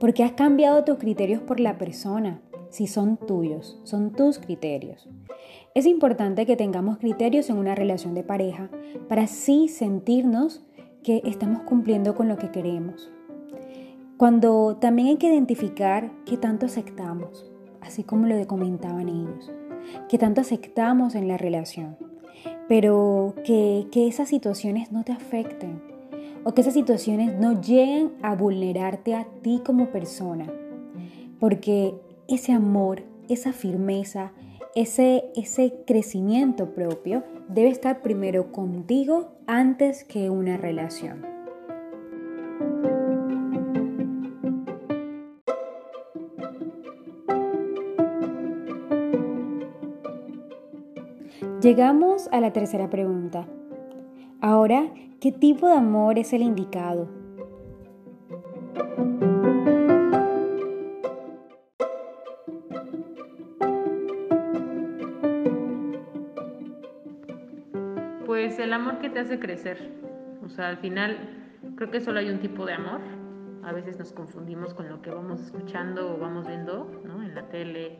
Porque 0.00 0.24
has 0.24 0.32
cambiado 0.32 0.84
tus 0.84 0.98
criterios 0.98 1.42
por 1.42 1.60
la 1.60 1.78
persona, 1.78 2.40
si 2.70 2.86
son 2.86 3.16
tuyos, 3.16 3.80
son 3.84 4.12
tus 4.12 4.38
criterios. 4.38 5.08
Es 5.74 5.86
importante 5.86 6.46
que 6.46 6.56
tengamos 6.56 6.98
criterios 6.98 7.50
en 7.50 7.58
una 7.58 7.74
relación 7.74 8.14
de 8.14 8.24
pareja 8.24 8.70
para 9.08 9.22
así 9.22 9.68
sentirnos 9.68 10.64
que 11.02 11.22
estamos 11.24 11.62
cumpliendo 11.62 12.14
con 12.14 12.28
lo 12.28 12.36
que 12.36 12.50
queremos. 12.50 13.10
Cuando 14.16 14.76
también 14.76 15.08
hay 15.08 15.16
que 15.16 15.28
identificar 15.28 16.10
qué 16.26 16.36
tanto 16.36 16.66
aceptamos, 16.66 17.50
así 17.80 18.02
como 18.02 18.26
lo 18.26 18.46
comentaban 18.46 19.08
ellos, 19.08 19.52
qué 20.08 20.18
tanto 20.18 20.40
aceptamos 20.40 21.14
en 21.14 21.28
la 21.28 21.36
relación, 21.36 21.96
pero 22.68 23.34
que, 23.44 23.86
que 23.92 24.08
esas 24.08 24.28
situaciones 24.28 24.90
no 24.90 25.04
te 25.04 25.12
afecten 25.12 25.80
o 26.44 26.54
que 26.54 26.60
esas 26.60 26.74
situaciones 26.74 27.38
no 27.38 27.60
lleguen 27.60 28.12
a 28.22 28.34
vulnerarte 28.34 29.14
a 29.14 29.26
ti 29.42 29.62
como 29.64 29.90
persona, 29.90 30.46
porque 31.40 31.94
ese 32.28 32.52
amor, 32.52 33.02
esa 33.28 33.52
firmeza, 33.52 34.32
ese, 34.74 35.24
ese 35.34 35.74
crecimiento 35.86 36.74
propio 36.74 37.24
debe 37.48 37.68
estar 37.68 38.02
primero 38.02 38.52
contigo 38.52 39.32
antes 39.46 40.04
que 40.04 40.30
una 40.30 40.56
relación. 40.56 41.26
Llegamos 51.60 52.28
a 52.30 52.40
la 52.40 52.52
tercera 52.52 52.88
pregunta. 52.88 53.48
Ahora, 54.40 54.92
¿qué 55.20 55.32
tipo 55.32 55.66
de 55.66 55.74
amor 55.74 56.16
es 56.16 56.32
el 56.32 56.42
indicado? 56.42 57.08
Pues 68.26 68.60
el 68.60 68.72
amor 68.72 69.00
que 69.00 69.10
te 69.10 69.18
hace 69.18 69.40
crecer. 69.40 69.90
O 70.44 70.48
sea, 70.48 70.68
al 70.68 70.76
final 70.76 71.18
creo 71.74 71.90
que 71.90 72.00
solo 72.00 72.20
hay 72.20 72.30
un 72.30 72.38
tipo 72.38 72.64
de 72.64 72.74
amor. 72.74 73.00
A 73.64 73.72
veces 73.72 73.98
nos 73.98 74.12
confundimos 74.12 74.72
con 74.72 74.88
lo 74.88 75.02
que 75.02 75.10
vamos 75.10 75.40
escuchando 75.40 76.14
o 76.14 76.16
vamos 76.16 76.46
viendo 76.46 76.88
¿no? 77.04 77.24
en 77.24 77.34
la 77.34 77.48
tele, 77.48 77.98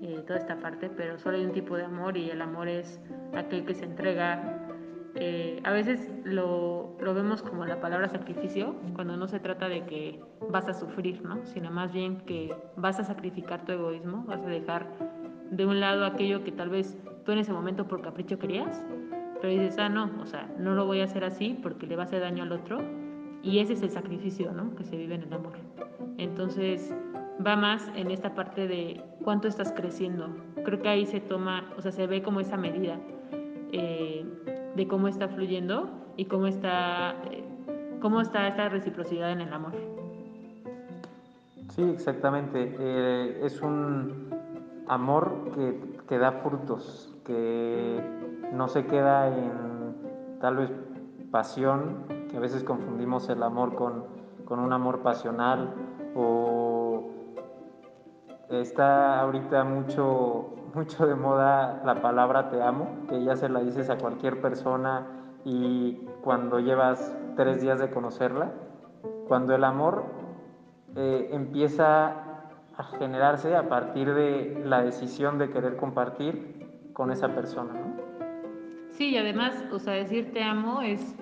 eh, 0.00 0.22
toda 0.26 0.38
esta 0.38 0.58
parte, 0.58 0.88
pero 0.88 1.18
solo 1.18 1.36
hay 1.36 1.44
un 1.44 1.52
tipo 1.52 1.76
de 1.76 1.84
amor 1.84 2.16
y 2.16 2.30
el 2.30 2.40
amor 2.40 2.66
es 2.66 2.98
aquel 3.34 3.66
que 3.66 3.74
se 3.74 3.84
entrega. 3.84 4.65
Eh, 5.18 5.60
a 5.64 5.72
veces 5.72 6.10
lo, 6.24 6.94
lo, 7.00 7.14
vemos 7.14 7.42
como 7.42 7.64
la 7.64 7.80
palabra 7.80 8.08
sacrificio, 8.08 8.74
cuando 8.94 9.16
no 9.16 9.26
se 9.28 9.40
trata 9.40 9.68
de 9.68 9.84
que 9.86 10.20
vas 10.50 10.68
a 10.68 10.74
sufrir, 10.74 11.22
¿no? 11.22 11.44
sino 11.46 11.70
más 11.70 11.92
bien 11.92 12.18
que 12.20 12.54
vas 12.76 13.00
a 13.00 13.04
sacrificar 13.04 13.64
tu 13.64 13.72
egoísmo, 13.72 14.24
vas 14.26 14.42
a 14.42 14.48
dejar 14.48 14.86
de 15.50 15.64
un 15.64 15.80
lado 15.80 16.04
aquello 16.04 16.44
que 16.44 16.52
tal 16.52 16.68
vez 16.68 16.98
tú 17.24 17.32
en 17.32 17.38
ese 17.38 17.52
momento 17.52 17.88
por 17.88 18.02
capricho 18.02 18.38
querías 18.38 18.84
pero 19.40 19.52
dices, 19.52 19.78
ah, 19.78 19.88
no, 19.88 20.10
o 20.20 20.26
sea, 20.26 20.48
no 20.58 20.74
lo 20.74 20.86
voy 20.86 21.00
a 21.00 21.04
hacer 21.04 21.24
así 21.24 21.58
porque 21.62 21.86
le 21.86 21.96
va 21.96 22.02
a 22.02 22.06
hacer 22.06 22.20
daño 22.20 22.42
al 22.42 22.52
otro. 22.52 22.78
Y 23.42 23.58
ese 23.58 23.74
es 23.74 23.82
el 23.82 23.90
sacrificio, 23.90 24.52
¿no? 24.52 24.74
Que 24.74 24.84
se 24.84 24.96
vive 24.96 25.14
en 25.14 25.22
el 25.22 25.32
amor. 25.32 25.52
Entonces, 26.18 26.92
va 27.46 27.54
más 27.54 27.88
en 27.94 28.10
esta 28.10 28.34
parte 28.34 28.66
de 28.66 29.00
cuánto 29.22 29.46
estás 29.46 29.72
creciendo. 29.72 30.34
Creo 30.64 30.80
que 30.80 30.88
ahí 30.88 31.06
se 31.06 31.20
toma, 31.20 31.70
o 31.76 31.82
sea, 31.82 31.92
se 31.92 32.06
ve 32.06 32.22
como 32.22 32.40
esa 32.40 32.56
medida 32.56 32.98
eh, 33.72 34.24
de 34.76 34.86
cómo 34.86 35.08
está 35.08 35.28
fluyendo 35.28 35.88
y 36.16 36.26
cómo 36.26 36.46
está, 36.46 37.16
eh, 37.30 37.44
cómo 38.00 38.20
está 38.20 38.48
esta 38.48 38.68
reciprocidad 38.68 39.32
en 39.32 39.40
el 39.40 39.52
amor. 39.52 39.72
Sí, 41.70 41.82
exactamente. 41.82 42.76
Eh, 42.78 43.40
es 43.42 43.60
un 43.60 44.30
amor 44.86 45.50
que, 45.54 45.98
que 46.08 46.18
da 46.18 46.32
frutos, 46.32 47.14
que 47.24 48.00
no 48.52 48.68
se 48.68 48.86
queda 48.86 49.28
en 49.28 50.38
tal 50.40 50.56
vez 50.56 50.70
pasión, 51.30 52.04
que 52.30 52.36
a 52.36 52.40
veces 52.40 52.64
confundimos 52.64 53.28
el 53.28 53.42
amor 53.42 53.74
con, 53.74 54.04
un 54.48 54.72
amor 54.72 55.00
pasional 55.00 55.74
está 58.50 59.20
ahorita 59.20 59.64
mucho, 59.64 60.54
mucho 60.74 61.06
de 61.06 61.14
moda 61.14 61.82
la 61.84 62.00
palabra 62.00 62.50
te 62.50 62.62
amo, 62.62 63.06
que 63.08 63.22
ya 63.24 63.36
se 63.36 63.48
la 63.48 63.60
dices 63.60 63.90
a 63.90 63.98
cualquier 63.98 64.40
persona 64.40 65.06
y 65.44 65.94
cuando 66.22 66.58
llevas 66.60 67.14
tres 67.36 67.60
días 67.60 67.78
de 67.78 67.90
conocerla, 67.90 68.52
cuando 69.28 69.54
el 69.54 69.64
amor 69.64 70.04
eh, 70.94 71.28
empieza 71.32 72.14
a 72.76 72.82
generarse 72.98 73.56
a 73.56 73.68
partir 73.68 74.12
de 74.14 74.62
la 74.64 74.82
decisión 74.82 75.38
de 75.38 75.50
querer 75.50 75.76
compartir 75.76 76.90
con 76.92 77.10
esa 77.10 77.34
persona. 77.34 77.74
Sí, 78.90 79.10
y 79.10 79.18
además, 79.18 79.64
o 79.72 79.78
sea, 79.78 79.94
decir 79.94 80.32
te 80.32 80.42
amo 80.42 80.82
es, 80.82 81.16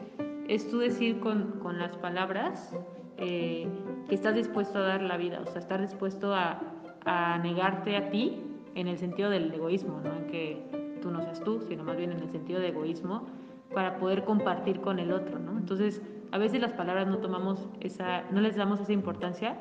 es 0.49 0.69
tú 0.71 0.79
decir 0.79 1.21
con, 1.21 1.59
con 1.61 1.79
las 1.79 1.97
palabras 1.97 2.77
eh, 3.17 3.69
que 4.09 4.15
estás 4.15 4.35
dispuesto 4.35 4.79
a 4.79 4.83
dar 4.83 5.03
la 5.03 5.17
vida, 5.17 5.41
o 5.41 5.47
sea, 5.47 5.61
estar 5.61 5.81
dispuesto 5.81 6.35
a, 6.35 6.61
a 7.05 7.39
negarte 7.39 7.97
a 7.97 8.11
ti 8.11 8.41
en 8.75 8.89
el 8.89 8.99
sentido 8.99 9.31
del 9.31 9.53
egoísmo, 9.53 10.01
no 10.03 10.13
en 10.15 10.27
que 10.27 10.63
tú 11.01 11.11
no 11.11 11.21
seas 11.23 11.43
tú, 11.43 11.61
sino 11.61 11.85
más 11.85 11.97
bien 11.97 12.13
en 12.13 12.21
el 12.21 12.31
sentido 12.31 12.61
de 12.61 12.69
egoísmo 12.69 13.27
para 13.73 13.99
poder 13.99 14.25
compartir 14.25 14.81
con 14.81 14.99
el 14.99 15.13
otro, 15.13 15.39
¿no? 15.39 15.59
Entonces, 15.59 16.03
a 16.33 16.39
veces 16.39 16.61
las 16.61 16.73
palabras 16.73 17.07
no 17.07 17.19
tomamos 17.19 17.69
esa, 17.81 18.23
no 18.31 18.41
les 18.41 18.57
damos 18.57 18.81
esa 18.81 18.93
importancia, 18.93 19.57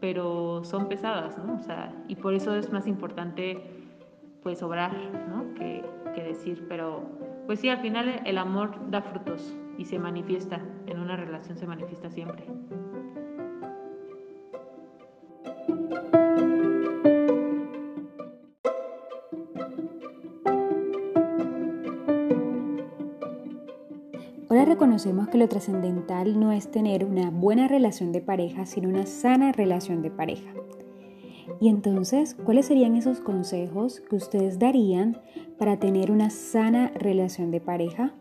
pero 0.00 0.64
son 0.64 0.88
pesadas, 0.88 1.36
¿no? 1.38 1.54
O 1.54 1.62
sea, 1.62 1.94
y 2.08 2.16
por 2.16 2.34
eso 2.34 2.54
es 2.54 2.72
más 2.72 2.86
importante, 2.86 3.60
pues, 4.42 4.62
obrar, 4.62 4.92
¿no? 5.28 5.54
Que, 5.54 5.84
que 6.14 6.22
decir, 6.22 6.66
pero 6.68 7.04
pues 7.50 7.58
sí, 7.58 7.68
al 7.68 7.78
final 7.78 8.22
el 8.24 8.38
amor 8.38 8.70
da 8.90 9.02
frutos 9.02 9.56
y 9.76 9.84
se 9.84 9.98
manifiesta, 9.98 10.60
en 10.86 11.00
una 11.00 11.16
relación 11.16 11.58
se 11.58 11.66
manifiesta 11.66 12.08
siempre. 12.08 12.46
Ahora 24.90 24.98
reconocemos 24.98 25.28
que 25.28 25.38
lo 25.38 25.48
trascendental 25.48 26.40
no 26.40 26.50
es 26.50 26.68
tener 26.68 27.04
una 27.04 27.30
buena 27.30 27.68
relación 27.68 28.10
de 28.10 28.20
pareja, 28.20 28.66
sino 28.66 28.88
una 28.88 29.06
sana 29.06 29.52
relación 29.52 30.02
de 30.02 30.10
pareja. 30.10 30.50
Y 31.60 31.68
entonces, 31.68 32.34
¿cuáles 32.34 32.66
serían 32.66 32.96
esos 32.96 33.20
consejos 33.20 34.00
que 34.00 34.16
ustedes 34.16 34.58
darían 34.58 35.16
para 35.60 35.76
tener 35.76 36.10
una 36.10 36.28
sana 36.30 36.90
relación 36.96 37.52
de 37.52 37.60
pareja? 37.60 38.14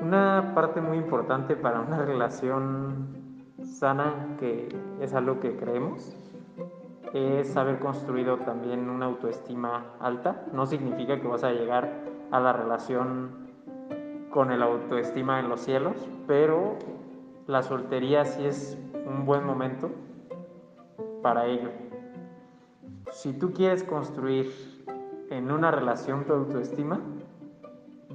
Una 0.00 0.52
parte 0.54 0.80
muy 0.80 0.98
importante 0.98 1.56
para 1.56 1.80
una 1.80 2.04
relación 2.04 3.08
sana, 3.64 4.36
que 4.38 4.68
es 5.00 5.12
algo 5.12 5.40
que 5.40 5.56
creemos, 5.56 6.16
es 7.16 7.56
haber 7.56 7.78
construido 7.78 8.38
también 8.38 8.90
una 8.90 9.06
autoestima 9.06 9.84
alta. 10.00 10.44
No 10.52 10.66
significa 10.66 11.20
que 11.20 11.26
vas 11.26 11.44
a 11.44 11.52
llegar 11.52 12.04
a 12.30 12.40
la 12.40 12.52
relación 12.52 13.46
con 14.30 14.52
el 14.52 14.62
autoestima 14.62 15.40
en 15.40 15.48
los 15.48 15.60
cielos, 15.60 15.96
pero 16.26 16.76
la 17.46 17.62
soltería 17.62 18.24
sí 18.24 18.44
es 18.44 18.78
un 19.06 19.24
buen 19.24 19.44
momento 19.44 19.90
para 21.22 21.46
ello. 21.46 21.70
Si 23.12 23.32
tú 23.32 23.52
quieres 23.52 23.82
construir 23.82 24.52
en 25.30 25.50
una 25.50 25.70
relación 25.70 26.24
tu 26.24 26.34
autoestima, 26.34 27.00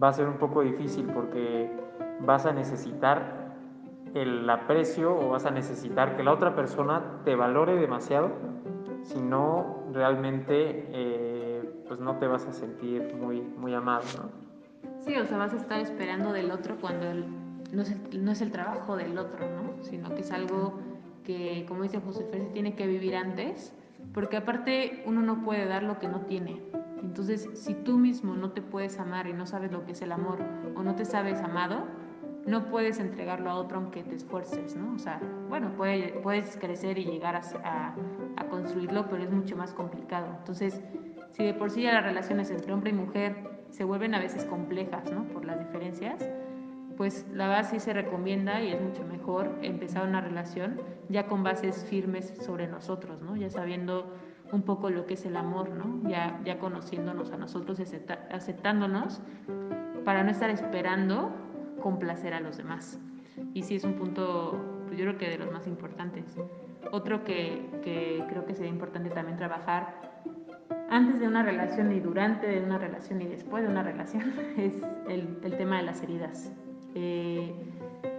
va 0.01 0.09
a 0.09 0.13
ser 0.13 0.27
un 0.27 0.37
poco 0.37 0.61
difícil 0.61 1.07
porque 1.13 1.71
vas 2.21 2.45
a 2.45 2.51
necesitar 2.51 3.41
el 4.13 4.49
aprecio 4.49 5.15
o 5.17 5.29
vas 5.29 5.45
a 5.45 5.51
necesitar 5.51 6.15
que 6.15 6.23
la 6.23 6.33
otra 6.33 6.55
persona 6.55 7.21
te 7.23 7.35
valore 7.35 7.75
demasiado, 7.75 8.29
si 9.03 9.19
no 9.19 9.85
realmente 9.93 10.85
eh, 10.91 11.83
pues 11.87 11.99
no 11.99 12.17
te 12.17 12.27
vas 12.27 12.45
a 12.45 12.53
sentir 12.53 13.13
muy, 13.15 13.41
muy 13.41 13.73
amado. 13.73 14.03
¿no? 14.17 14.29
Sí, 15.05 15.15
o 15.15 15.25
sea, 15.25 15.37
vas 15.37 15.53
a 15.53 15.57
estar 15.57 15.79
esperando 15.79 16.31
del 16.31 16.51
otro 16.51 16.77
cuando 16.79 17.05
no 17.71 17.81
es, 17.81 17.91
el, 17.91 18.23
no 18.23 18.31
es 18.31 18.41
el 18.41 18.51
trabajo 18.51 18.95
del 18.95 19.17
otro, 19.17 19.45
¿no? 19.49 19.83
Sino 19.83 20.13
que 20.13 20.21
es 20.21 20.31
algo 20.31 20.79
que, 21.23 21.65
como 21.67 21.83
dice 21.83 21.99
José 21.99 22.25
Fer, 22.25 22.51
tiene 22.53 22.75
que 22.75 22.87
vivir 22.87 23.15
antes, 23.15 23.73
porque 24.13 24.37
aparte 24.37 25.03
uno 25.05 25.21
no 25.21 25.43
puede 25.43 25.65
dar 25.65 25.83
lo 25.83 25.99
que 25.99 26.07
no 26.07 26.21
tiene. 26.21 26.61
Entonces, 27.01 27.49
si 27.53 27.73
tú 27.73 27.97
mismo 27.97 28.35
no 28.35 28.51
te 28.51 28.61
puedes 28.61 28.99
amar 28.99 29.27
y 29.27 29.33
no 29.33 29.47
sabes 29.47 29.71
lo 29.71 29.85
que 29.85 29.93
es 29.93 30.01
el 30.01 30.11
amor 30.11 30.39
o 30.75 30.83
no 30.83 30.95
te 30.95 31.05
sabes 31.05 31.41
amado, 31.41 31.87
no 32.45 32.65
puedes 32.65 32.99
entregarlo 32.99 33.49
a 33.49 33.55
otro 33.55 33.77
aunque 33.77 34.03
te 34.03 34.15
esfuerces, 34.15 34.75
¿no? 34.75 34.95
O 34.95 34.99
sea, 34.99 35.21
bueno, 35.49 35.71
puedes 35.75 36.57
crecer 36.57 36.97
y 36.97 37.05
llegar 37.05 37.35
a, 37.35 37.95
construirlo, 38.49 39.07
pero 39.07 39.23
es 39.23 39.31
mucho 39.31 39.55
más 39.55 39.73
complicado. 39.73 40.27
Entonces, 40.39 40.81
si 41.31 41.45
de 41.45 41.53
por 41.53 41.69
sí 41.69 41.83
ya 41.83 41.93
las 41.93 42.03
relaciones 42.03 42.51
entre 42.51 42.73
hombre 42.73 42.89
y 42.89 42.93
mujer 42.93 43.35
se 43.69 43.85
vuelven 43.85 44.13
a 44.13 44.19
veces 44.19 44.43
complejas, 44.45 45.09
¿no? 45.09 45.23
Por 45.29 45.45
las 45.45 45.59
diferencias, 45.59 46.29
pues 46.97 47.25
la 47.33 47.47
base 47.47 47.79
se 47.79 47.93
recomienda 47.93 48.61
y 48.61 48.71
es 48.73 48.81
mucho 48.81 49.05
mejor 49.05 49.57
empezar 49.61 50.07
una 50.07 50.19
relación 50.19 50.81
ya 51.07 51.27
con 51.27 51.43
bases 51.43 51.85
firmes 51.85 52.33
sobre 52.41 52.67
nosotros, 52.67 53.21
¿no? 53.21 53.37
Ya 53.37 53.49
sabiendo 53.49 54.13
un 54.51 54.63
poco 54.63 54.89
lo 54.89 55.05
que 55.05 55.13
es 55.13 55.25
el 55.25 55.37
amor, 55.37 55.69
¿no? 55.69 56.09
Ya, 56.09 56.59
conociéndonos 56.59 57.31
a 57.31 57.37
nosotros 57.37 57.79
y 57.79 57.83
aceptándonos 58.31 59.21
para 60.03 60.23
no 60.23 60.31
estar 60.31 60.49
esperando 60.49 61.31
complacer 61.81 62.33
a 62.33 62.39
los 62.39 62.57
demás. 62.57 62.99
Y 63.53 63.63
sí 63.63 63.75
es 63.75 63.83
un 63.83 63.93
punto, 63.93 64.83
pues 64.87 64.97
yo 64.97 65.05
creo 65.05 65.17
que 65.17 65.29
de 65.29 65.37
los 65.37 65.51
más 65.51 65.67
importantes. 65.67 66.37
Otro 66.91 67.23
que, 67.23 67.69
que 67.83 68.23
creo 68.29 68.45
que 68.45 68.55
sería 68.55 68.71
importante 68.71 69.09
también 69.09 69.37
trabajar 69.37 70.11
antes 70.89 71.19
de 71.19 71.27
una 71.27 71.41
relación 71.41 71.91
y 71.93 71.99
durante 71.99 72.47
de 72.47 72.61
una 72.61 72.77
relación 72.77 73.21
y 73.21 73.27
después 73.27 73.63
de 73.63 73.69
una 73.69 73.83
relación 73.83 74.33
es 74.57 74.73
el, 75.07 75.39
el 75.43 75.57
tema 75.57 75.77
de 75.77 75.83
las 75.83 76.03
heridas. 76.03 76.51
Eh, 76.95 77.53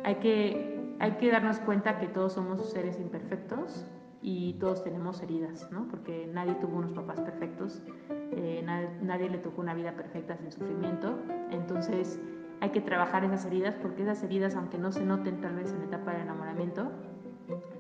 hay, 0.04 0.14
que, 0.16 0.97
hay 0.99 1.12
que 1.12 1.31
darnos 1.31 1.59
cuenta 1.61 1.99
que 1.99 2.07
todos 2.07 2.33
somos 2.33 2.71
seres 2.71 2.99
imperfectos 2.99 3.87
y 4.23 4.54
todos 4.54 4.85
tenemos 4.85 5.21
heridas, 5.23 5.71
¿no? 5.71 5.87
porque 5.88 6.28
nadie 6.33 6.54
tuvo 6.54 6.78
unos 6.78 6.92
papás 6.92 7.21
perfectos, 7.21 7.83
eh, 8.09 8.62
nadie, 8.64 8.88
nadie 9.02 9.28
le 9.28 9.38
tocó 9.38 9.61
una 9.61 9.75
vida 9.75 9.92
perfecta 9.92 10.37
sin 10.37 10.50
sufrimiento. 10.52 11.19
Entonces, 11.50 12.21
hay 12.62 12.71
que 12.71 12.81
trabajar 12.81 13.25
esas 13.25 13.45
heridas 13.45 13.75
porque 13.75 14.04
esas 14.04 14.23
heridas, 14.23 14.54
aunque 14.54 14.78
no 14.78 14.92
se 14.92 15.04
noten 15.04 15.40
tal 15.40 15.57
vez 15.57 15.73
en 15.73 15.81
la 15.81 15.87
etapa 15.87 16.12
del 16.12 16.23
enamoramiento, 16.23 16.92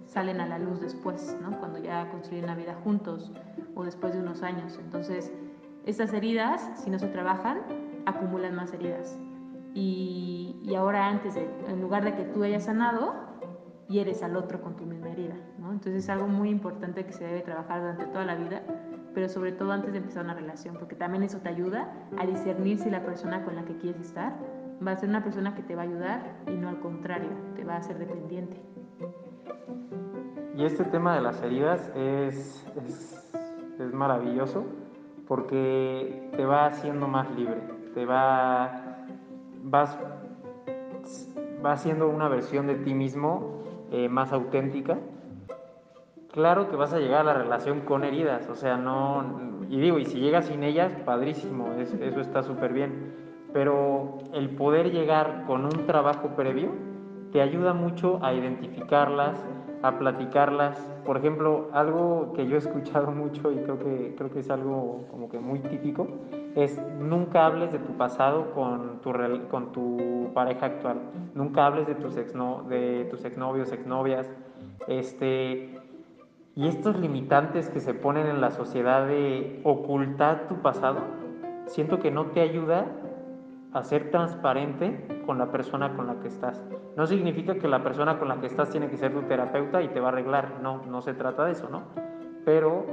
salen 0.06 0.40
a 0.40 0.46
la 0.48 0.58
luz 0.58 0.80
después, 0.80 1.38
¿no? 1.40 1.56
cuando 1.60 1.78
ya 1.78 2.10
construyen 2.10 2.46
la 2.46 2.56
vida 2.56 2.74
juntos 2.82 3.30
o 3.76 3.84
después 3.84 4.12
de 4.12 4.18
unos 4.18 4.42
años. 4.42 4.80
Entonces, 4.82 5.32
esas 5.86 6.12
heridas, 6.12 6.68
si 6.82 6.90
no 6.90 6.98
se 6.98 7.06
trabajan, 7.06 7.60
acumulan 8.06 8.56
más 8.56 8.74
heridas. 8.74 9.16
Y, 9.72 10.74
ahora 10.76 11.06
antes, 11.06 11.36
en 11.36 11.80
lugar 11.80 12.02
de 12.02 12.16
que 12.16 12.24
tú 12.24 12.42
hayas 12.42 12.64
sanado, 12.64 13.14
hieres 13.88 14.20
al 14.24 14.34
otro 14.34 14.62
con 14.62 14.74
tu 14.74 14.84
misma 14.84 15.10
herida. 15.10 15.36
Entonces 15.58 16.02
es 16.02 16.08
algo 16.08 16.26
muy 16.26 16.50
importante 16.50 17.06
que 17.06 17.12
se 17.12 17.22
debe 17.22 17.42
trabajar 17.42 17.82
durante 17.82 18.06
toda 18.06 18.24
la 18.24 18.34
vida, 18.34 18.62
pero 19.14 19.28
sobre 19.28 19.52
todo 19.52 19.70
antes 19.70 19.92
de 19.92 19.98
empezar 19.98 20.24
una 20.24 20.34
relación, 20.34 20.76
porque 20.76 20.96
también 20.96 21.22
eso 21.22 21.38
te 21.38 21.50
ayuda 21.50 21.92
a 22.18 22.26
discernir 22.26 22.78
si 22.78 22.90
la 22.90 23.04
persona 23.04 23.44
con 23.44 23.54
la 23.54 23.64
que 23.64 23.76
quieres 23.76 24.00
estar 24.00 24.32
va 24.86 24.92
a 24.92 24.96
ser 24.96 25.08
una 25.08 25.22
persona 25.22 25.54
que 25.54 25.62
te 25.62 25.74
va 25.74 25.82
a 25.82 25.84
ayudar 25.84 26.36
y 26.46 26.52
no 26.52 26.68
al 26.68 26.80
contrario, 26.80 27.30
te 27.54 27.64
va 27.64 27.74
a 27.74 27.76
hacer 27.78 27.98
dependiente. 27.98 28.60
Y 30.56 30.64
este 30.64 30.84
tema 30.84 31.14
de 31.14 31.22
las 31.22 31.42
heridas 31.42 31.90
es, 31.94 32.66
es, 32.86 33.92
maravilloso 33.92 34.64
porque 35.26 36.30
te 36.36 36.44
va 36.44 36.66
haciendo 36.66 37.08
más 37.08 37.28
libre, 37.34 37.60
te 37.94 38.04
va, 38.04 39.04
vas, 39.64 39.98
va 41.64 41.72
haciendo 41.72 42.08
una 42.08 42.28
versión 42.28 42.68
de 42.68 42.76
ti 42.76 42.94
mismo 42.94 43.62
eh, 43.90 44.08
más 44.08 44.32
auténtica. 44.32 44.98
Claro 46.30 46.70
que 46.70 46.76
vas 46.76 46.92
a 46.92 46.98
llegar 46.98 47.22
a 47.22 47.24
la 47.24 47.34
relación 47.34 47.80
con 47.80 48.04
heridas, 48.04 48.48
o 48.48 48.54
sea, 48.54 48.76
no, 48.76 49.64
y 49.68 49.80
digo, 49.80 49.98
y 49.98 50.04
si 50.04 50.20
llegas 50.20 50.46
sin 50.46 50.62
ellas, 50.62 50.92
padrísimo, 51.04 51.72
eso 51.72 52.20
está 52.20 52.42
súper 52.42 52.72
bien 52.72 53.21
pero 53.52 54.18
el 54.32 54.50
poder 54.50 54.90
llegar 54.90 55.44
con 55.46 55.64
un 55.64 55.86
trabajo 55.86 56.30
previo 56.36 56.70
te 57.32 57.40
ayuda 57.40 57.72
mucho 57.72 58.18
a 58.22 58.32
identificarlas, 58.34 59.42
a 59.82 59.98
platicarlas. 59.98 60.78
Por 61.04 61.16
ejemplo, 61.16 61.68
algo 61.72 62.32
que 62.34 62.46
yo 62.46 62.56
he 62.56 62.58
escuchado 62.58 63.10
mucho 63.12 63.50
y 63.52 63.56
creo 63.56 63.78
que, 63.78 64.14
creo 64.16 64.30
que 64.30 64.40
es 64.40 64.50
algo 64.50 65.06
como 65.10 65.28
que 65.28 65.38
muy 65.38 65.60
típico, 65.60 66.06
es 66.54 66.78
nunca 67.00 67.46
hables 67.46 67.72
de 67.72 67.78
tu 67.78 67.96
pasado 67.96 68.52
con 68.52 69.00
tu, 69.00 69.12
con 69.50 69.72
tu 69.72 70.30
pareja 70.34 70.66
actual. 70.66 70.98
Nunca 71.34 71.66
hables 71.66 71.86
de 71.86 71.94
tus, 71.94 72.16
exno, 72.16 72.64
de 72.68 73.06
tus 73.10 73.24
exnovios, 73.24 73.72
exnovias. 73.72 74.30
Este, 74.86 75.74
y 76.54 76.68
estos 76.68 76.98
limitantes 76.98 77.70
que 77.70 77.80
se 77.80 77.94
ponen 77.94 78.26
en 78.26 78.40
la 78.42 78.50
sociedad 78.50 79.06
de 79.06 79.60
ocultar 79.64 80.48
tu 80.48 80.56
pasado, 80.56 80.98
siento 81.66 81.98
que 81.98 82.10
no 82.10 82.26
te 82.26 82.40
ayuda 82.42 82.84
a 83.72 83.82
ser 83.84 84.10
transparente 84.10 85.22
con 85.26 85.38
la 85.38 85.50
persona 85.50 85.94
con 85.96 86.06
la 86.06 86.20
que 86.20 86.28
estás. 86.28 86.62
No 86.96 87.06
significa 87.06 87.54
que 87.54 87.68
la 87.68 87.82
persona 87.82 88.18
con 88.18 88.28
la 88.28 88.40
que 88.40 88.46
estás 88.46 88.70
tiene 88.70 88.88
que 88.88 88.96
ser 88.96 89.12
tu 89.12 89.22
terapeuta 89.22 89.82
y 89.82 89.88
te 89.88 90.00
va 90.00 90.08
a 90.08 90.12
arreglar, 90.12 90.60
no, 90.62 90.84
no 90.84 91.00
se 91.00 91.14
trata 91.14 91.46
de 91.46 91.52
eso, 91.52 91.68
¿no? 91.70 91.82
Pero 92.44 92.84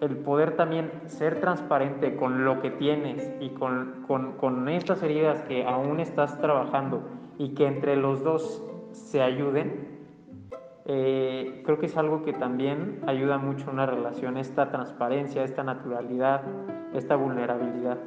el 0.00 0.16
poder 0.16 0.56
también 0.56 0.90
ser 1.06 1.40
transparente 1.40 2.16
con 2.16 2.44
lo 2.44 2.60
que 2.60 2.70
tienes 2.70 3.32
y 3.40 3.50
con, 3.50 4.04
con, 4.06 4.32
con 4.32 4.68
estas 4.68 5.02
heridas 5.02 5.42
que 5.42 5.64
aún 5.64 6.00
estás 6.00 6.38
trabajando 6.40 7.02
y 7.38 7.54
que 7.54 7.66
entre 7.66 7.96
los 7.96 8.22
dos 8.22 8.62
se 8.90 9.22
ayuden, 9.22 9.92
eh, 10.84 11.62
creo 11.64 11.78
que 11.78 11.86
es 11.86 11.96
algo 11.96 12.24
que 12.24 12.32
también 12.32 13.00
ayuda 13.06 13.38
mucho 13.38 13.70
una 13.70 13.86
relación, 13.86 14.36
esta 14.36 14.70
transparencia, 14.70 15.44
esta 15.44 15.62
naturalidad, 15.62 16.42
esta 16.92 17.14
vulnerabilidad. 17.14 17.98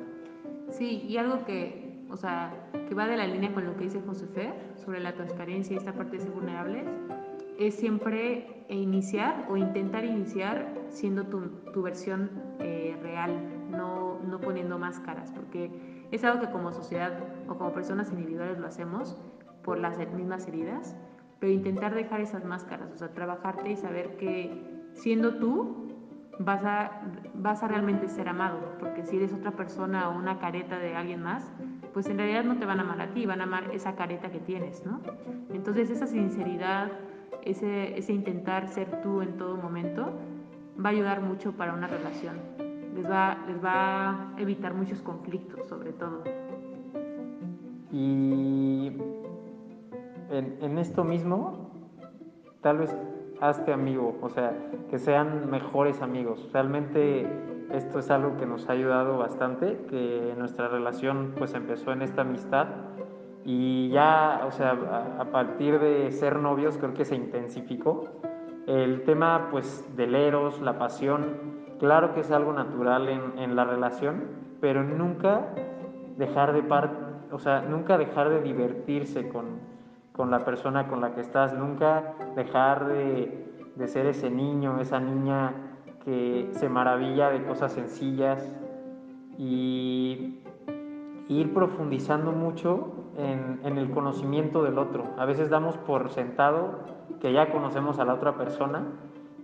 Sí, 0.70 1.06
y 1.08 1.18
algo 1.18 1.46
que 1.46 1.85
o 2.10 2.18
sea, 2.18 2.54
que 2.88 2.96
va 2.96 3.08
de 3.08 3.18
la 3.18 3.28
línea 3.28 3.54
con 3.54 3.66
lo 3.66 3.76
que 3.76 3.86
dice 3.86 4.02
José 4.06 4.28
Fer 4.28 4.54
sobre 4.76 5.00
la 5.00 5.14
transparencia 5.14 5.74
y 5.74 5.78
esta 5.78 5.94
parte 5.94 6.18
de 6.18 6.24
ser 6.24 6.32
vulnerables, 6.32 6.86
es 7.58 7.76
siempre 7.76 8.66
iniciar 8.70 9.46
o 9.50 9.58
intentar 9.58 10.04
iniciar 10.06 10.74
siendo 10.90 11.26
tu, 11.26 11.48
tu 11.74 11.82
versión 11.82 12.30
eh, 12.60 12.98
real, 13.02 13.32
no, 13.70 14.20
no 14.24 14.40
poniendo 14.40 14.78
máscaras, 14.78 15.32
porque 15.32 15.72
es 16.12 16.24
algo 16.24 16.42
que 16.42 16.52
como 16.52 16.72
sociedad 16.72 17.18
o 17.48 17.58
como 17.58 17.74
personas 17.74 18.12
individuales 18.12 18.60
lo 18.60 18.68
hacemos 18.68 19.18
por 19.64 19.80
las 19.80 19.98
mismas 20.14 20.48
heridas, 20.48 20.96
pero 21.40 21.52
intentar 21.52 21.96
dejar 21.96 22.22
esas 22.22 22.46
máscaras, 22.46 22.92
o 22.92 22.98
sea, 22.98 23.10
trabajarte 23.14 23.72
y 23.72 23.76
saber 23.76 24.18
que 24.18 24.86
siendo 24.94 25.36
tú 25.36 25.86
vas 26.40 26.64
a, 26.66 27.02
vas 27.34 27.64
a 27.64 27.68
realmente 27.68 28.08
ser 28.08 28.28
amado, 28.28 28.76
porque 28.80 29.04
si 29.04 29.18
eres 29.18 29.34
otra 29.34 29.52
persona 29.52 30.10
o 30.10 30.18
una 30.18 30.40
careta 30.40 30.80
de 30.80 30.96
alguien 30.96 31.24
más, 31.24 31.52
pues 31.96 32.10
en 32.10 32.18
realidad 32.18 32.44
no 32.44 32.58
te 32.58 32.66
van 32.66 32.80
a 32.80 32.82
amar 32.82 33.00
a 33.00 33.14
ti, 33.14 33.26
van 33.26 33.40
a 33.40 33.46
amar 33.46 33.72
esa 33.72 33.96
careta 33.96 34.30
que 34.30 34.40
tienes, 34.40 34.86
¿no? 34.86 35.00
Entonces 35.54 35.90
esa 35.90 36.06
sinceridad, 36.06 36.92
ese, 37.42 37.96
intentar 38.12 38.68
ser 38.68 39.02
tú 39.02 39.22
en 39.22 39.38
todo 39.38 39.56
momento, 39.56 40.12
va 40.78 40.90
a 40.90 40.92
ayudar 40.92 41.22
mucho 41.22 41.54
para 41.54 41.74
una 41.74 41.88
relación. 41.88 42.36
Les 42.96 43.10
va, 43.10 43.38
les 43.48 43.64
va 43.64 44.10
a 44.10 44.34
evitar 44.38 44.74
muchos 44.74 45.02
conflictos, 45.02 45.70
sobre 45.70 45.94
todo. 45.94 46.22
Y 47.94 48.92
en 50.32 50.78
esto 50.78 51.06
mismo, 51.06 51.72
tal 52.60 52.80
vez 52.80 52.94
hazte 53.40 53.72
amigo, 53.72 54.18
o 54.22 54.28
sea, 54.28 54.52
que 54.90 55.00
sean 55.00 55.50
mejores 55.50 56.02
amigos. 56.02 56.50
Realmente 56.52 57.26
esto 57.72 58.00
es 58.00 58.10
algo 58.10 58.38
que 58.38 58.46
nos 58.46 58.70
ha 58.70 58.74
ayudado 58.74 59.18
bastante, 59.18 59.86
que 59.90 60.34
nuestra 60.38 60.68
relación 60.68 61.34
pues 61.38 61.54
empezó 61.54 61.92
en 61.92 62.02
esta 62.02 62.22
amistad 62.22 62.68
y 63.44 63.90
ya, 63.90 64.44
o 64.48 64.52
sea, 64.52 64.72
a, 65.20 65.26
partir 65.26 65.80
de 65.80 66.12
ser 66.12 66.40
novios 66.40 66.78
creo 66.78 66.94
que 66.94 67.06
se 67.06 67.16
intensificó. 67.16 68.06
El 68.66 69.04
tema 69.04 69.50
pues 69.52 69.86
del 69.96 70.16
eros, 70.16 70.60
la 70.62 70.80
pasión, 70.80 71.56
claro 71.80 72.14
que 72.14 72.22
es 72.22 72.32
algo 72.32 72.54
natural 72.54 73.08
en, 73.08 73.38
en 73.38 73.56
la 73.56 73.66
relación, 73.66 74.24
pero 74.60 74.84
nunca 74.84 75.50
dejar 76.18 76.54
de 76.54 76.64
par, 76.64 76.90
o 77.32 77.38
sea, 77.38 77.62
nunca 77.62 77.98
dejar 78.00 78.30
de 78.30 78.42
divertirse 78.42 79.30
con, 79.30 79.60
con 80.12 80.32
la 80.32 80.40
persona 80.40 80.88
con 80.88 81.02
la 81.02 81.14
que 81.14 81.22
estás, 81.22 81.54
nunca 81.54 82.16
dejar 82.36 82.88
de, 82.88 83.46
de 83.76 83.88
ser 83.88 84.08
ese 84.08 84.32
niño, 84.32 84.80
esa 84.80 85.00
niña 85.00 85.54
que 86.06 86.50
se 86.52 86.70
maravilla 86.70 87.30
de 87.30 87.44
cosas 87.44 87.74
sencillas 87.74 88.56
y 89.38 90.40
ir 91.28 91.54
profundizando 91.54 92.32
mucho 92.32 92.94
en, 93.18 93.78
el 93.78 93.90
conocimiento 93.92 94.64
del 94.64 94.78
otro. 94.78 95.06
A 95.18 95.26
veces 95.26 95.50
damos 95.50 95.78
por 95.78 96.10
sentado 96.12 96.80
que 97.20 97.34
ya 97.34 97.52
conocemos 97.52 98.00
a 98.00 98.06
la 98.06 98.14
otra 98.14 98.38
persona 98.38 98.86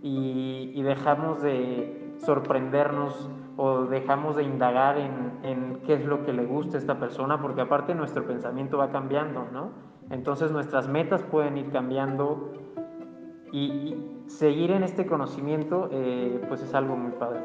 y, 0.03 0.81
dejamos 0.81 1.41
de 1.41 2.13
sorprendernos 2.17 3.29
o 3.57 3.83
dejamos 3.83 4.35
de 4.35 4.43
indagar 4.43 4.97
en, 4.97 5.39
en, 5.43 5.81
qué 5.85 5.93
es 5.93 6.05
lo 6.05 6.23
que 6.23 6.33
le 6.33 6.45
gusta 6.45 6.77
a 6.77 6.79
esta 6.79 6.99
persona, 6.99 7.41
porque 7.41 7.61
aparte 7.61 7.93
nuestro 7.95 8.25
pensamiento 8.25 8.77
va 8.77 8.89
cambiando, 8.89 9.47
¿no? 9.51 9.69
Entonces 10.09 10.51
nuestras 10.51 10.87
metas 10.87 11.23
pueden 11.23 11.57
ir 11.57 11.71
cambiando 11.71 12.51
y, 13.51 14.20
seguir 14.37 14.71
en 14.71 14.83
este 14.83 15.05
conocimiento 15.05 15.89
eh, 15.91 16.41
pues 16.47 16.61
es 16.61 16.73
algo 16.73 16.95
muy 16.95 17.11
padre. 17.11 17.41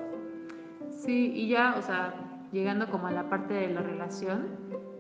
Sí, 0.90 1.32
y 1.34 1.48
ya, 1.48 1.74
o 1.78 1.82
sea, 1.82 2.14
llegando 2.52 2.88
como 2.90 3.06
a 3.06 3.10
la 3.10 3.28
parte 3.28 3.54
de 3.54 3.68
la 3.68 3.82
relación, 3.82 4.46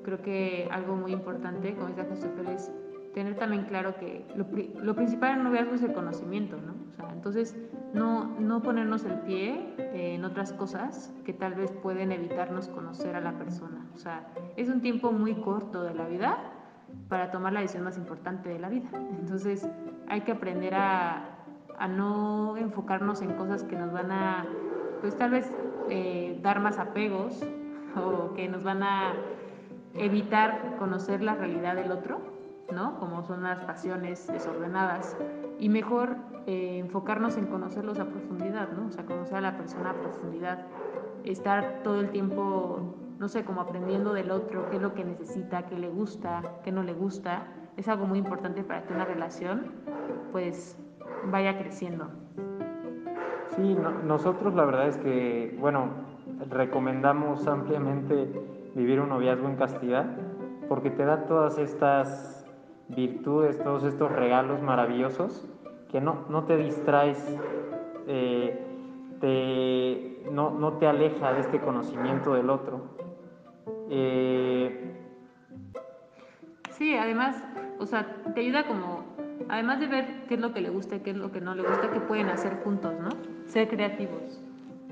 creo 0.02 0.20
que 0.20 0.68
algo 0.70 0.96
muy 0.96 1.12
importante, 1.12 1.74
como 1.74 1.88
dice 1.88 2.04
José 2.08 2.28
Pérez, 2.28 2.70
tener 3.14 3.36
también 3.36 3.64
claro 3.64 3.96
que 3.96 4.26
lo, 4.36 4.46
lo, 4.82 4.94
principal 4.94 5.32
en 5.32 5.38
un 5.38 5.44
noviazgo 5.44 5.74
es 5.74 5.82
el 5.82 5.94
conocimiento, 5.94 6.58
¿no? 6.60 6.74
O 6.92 6.96
sea, 6.96 7.08
entonces 7.12 7.56
no, 7.94 8.38
no 8.38 8.62
ponernos 8.62 9.04
el 9.04 9.20
pie 9.20 9.74
en 9.78 10.22
otras 10.24 10.52
cosas 10.52 11.14
que 11.24 11.32
tal 11.32 11.54
vez 11.54 11.72
pueden 11.72 12.12
evitarnos 12.12 12.68
conocer 12.68 13.16
a 13.16 13.20
la 13.20 13.32
persona. 13.38 13.86
O 13.94 13.96
sea, 13.96 14.28
es 14.56 14.68
un 14.68 14.82
tiempo 14.82 15.12
muy 15.12 15.34
corto 15.34 15.82
de 15.82 15.94
la 15.94 16.06
vida 16.06 16.52
para 17.08 17.30
tomar 17.30 17.54
la 17.54 17.60
decisión 17.60 17.84
más 17.84 17.96
importante 17.96 18.50
de 18.50 18.58
la 18.58 18.68
vida. 18.68 18.90
Entonces 19.18 19.66
hay 20.08 20.20
que 20.20 20.32
aprender 20.32 20.74
a, 20.74 21.35
a 21.78 21.88
no 21.88 22.56
enfocarnos 22.56 23.22
en 23.22 23.32
cosas 23.34 23.62
que 23.64 23.76
nos 23.76 23.92
van 23.92 24.10
a, 24.10 24.46
pues 25.00 25.16
tal 25.16 25.30
vez 25.30 25.50
eh, 25.90 26.38
dar 26.42 26.60
más 26.60 26.78
apegos 26.78 27.40
o 27.96 28.34
que 28.34 28.48
nos 28.48 28.62
van 28.62 28.82
a 28.82 29.14
evitar 29.94 30.76
conocer 30.78 31.22
la 31.22 31.34
realidad 31.34 31.74
del 31.76 31.90
otro 31.90 32.36
¿no? 32.72 32.98
Como 32.98 33.22
son 33.22 33.42
las 33.42 33.60
pasiones 33.64 34.26
desordenadas. 34.26 35.16
Y 35.58 35.68
mejor 35.68 36.16
eh, 36.46 36.78
enfocarnos 36.78 37.36
en 37.36 37.46
conocerlos 37.46 37.98
a 37.98 38.06
profundidad, 38.06 38.70
¿no? 38.72 38.86
O 38.88 38.90
sea, 38.90 39.04
conocer 39.04 39.36
a 39.36 39.40
la 39.40 39.56
persona 39.56 39.90
a 39.90 39.94
profundidad. 39.94 40.66
Estar 41.24 41.80
todo 41.82 42.00
el 42.00 42.10
tiempo, 42.10 42.94
no 43.18 43.28
sé, 43.28 43.44
como 43.44 43.60
aprendiendo 43.60 44.12
del 44.12 44.30
otro, 44.30 44.68
qué 44.70 44.76
es 44.76 44.82
lo 44.82 44.94
que 44.94 45.04
necesita, 45.04 45.66
qué 45.66 45.78
le 45.78 45.88
gusta, 45.88 46.42
qué 46.64 46.72
no 46.72 46.82
le 46.82 46.94
gusta. 46.94 47.46
Es 47.76 47.88
algo 47.88 48.06
muy 48.06 48.18
importante 48.18 48.62
para 48.62 48.84
que 48.86 48.94
una 48.94 49.04
relación, 49.04 49.72
pues, 50.32 50.78
vaya 51.30 51.58
creciendo. 51.58 52.08
Sí, 53.54 53.76
nosotros 54.04 54.54
la 54.54 54.64
verdad 54.64 54.88
es 54.88 54.96
que, 54.98 55.56
bueno, 55.58 55.88
recomendamos 56.50 57.46
ampliamente 57.46 58.28
vivir 58.74 59.00
un 59.00 59.08
noviazgo 59.08 59.48
en 59.48 59.56
castidad 59.56 60.06
porque 60.68 60.90
te 60.90 61.04
da 61.04 61.26
todas 61.26 61.58
estas 61.58 62.44
virtudes, 62.88 63.58
todos 63.62 63.84
estos 63.84 64.12
regalos 64.12 64.62
maravillosos, 64.62 65.46
que 65.90 66.00
no, 66.00 66.24
no 66.28 66.44
te 66.44 66.56
distraes, 66.56 67.18
eh, 68.06 68.62
te, 69.20 70.30
no, 70.30 70.50
no, 70.50 70.74
te 70.74 70.86
aleja 70.86 71.32
de 71.32 71.40
este 71.40 71.60
conocimiento 71.60 72.34
del 72.34 72.50
otro. 72.50 72.82
Eh, 73.88 74.94
sí, 76.72 76.96
además, 76.96 77.42
o 77.78 77.86
sea, 77.86 78.16
te 78.34 78.40
ayuda 78.40 78.66
como, 78.66 79.15
además 79.48 79.80
de 79.80 79.86
ver 79.86 80.06
qué 80.28 80.34
es 80.34 80.40
lo 80.40 80.52
que 80.52 80.60
le 80.60 80.70
gusta 80.70 80.96
y 80.96 81.00
qué 81.00 81.10
es 81.10 81.16
lo 81.16 81.32
que 81.32 81.40
no 81.40 81.54
le 81.54 81.62
gusta, 81.62 81.90
qué 81.90 82.00
pueden 82.00 82.28
hacer 82.28 82.62
juntos, 82.64 82.94
¿no? 83.00 83.10
Ser 83.46 83.68
creativos. 83.68 84.40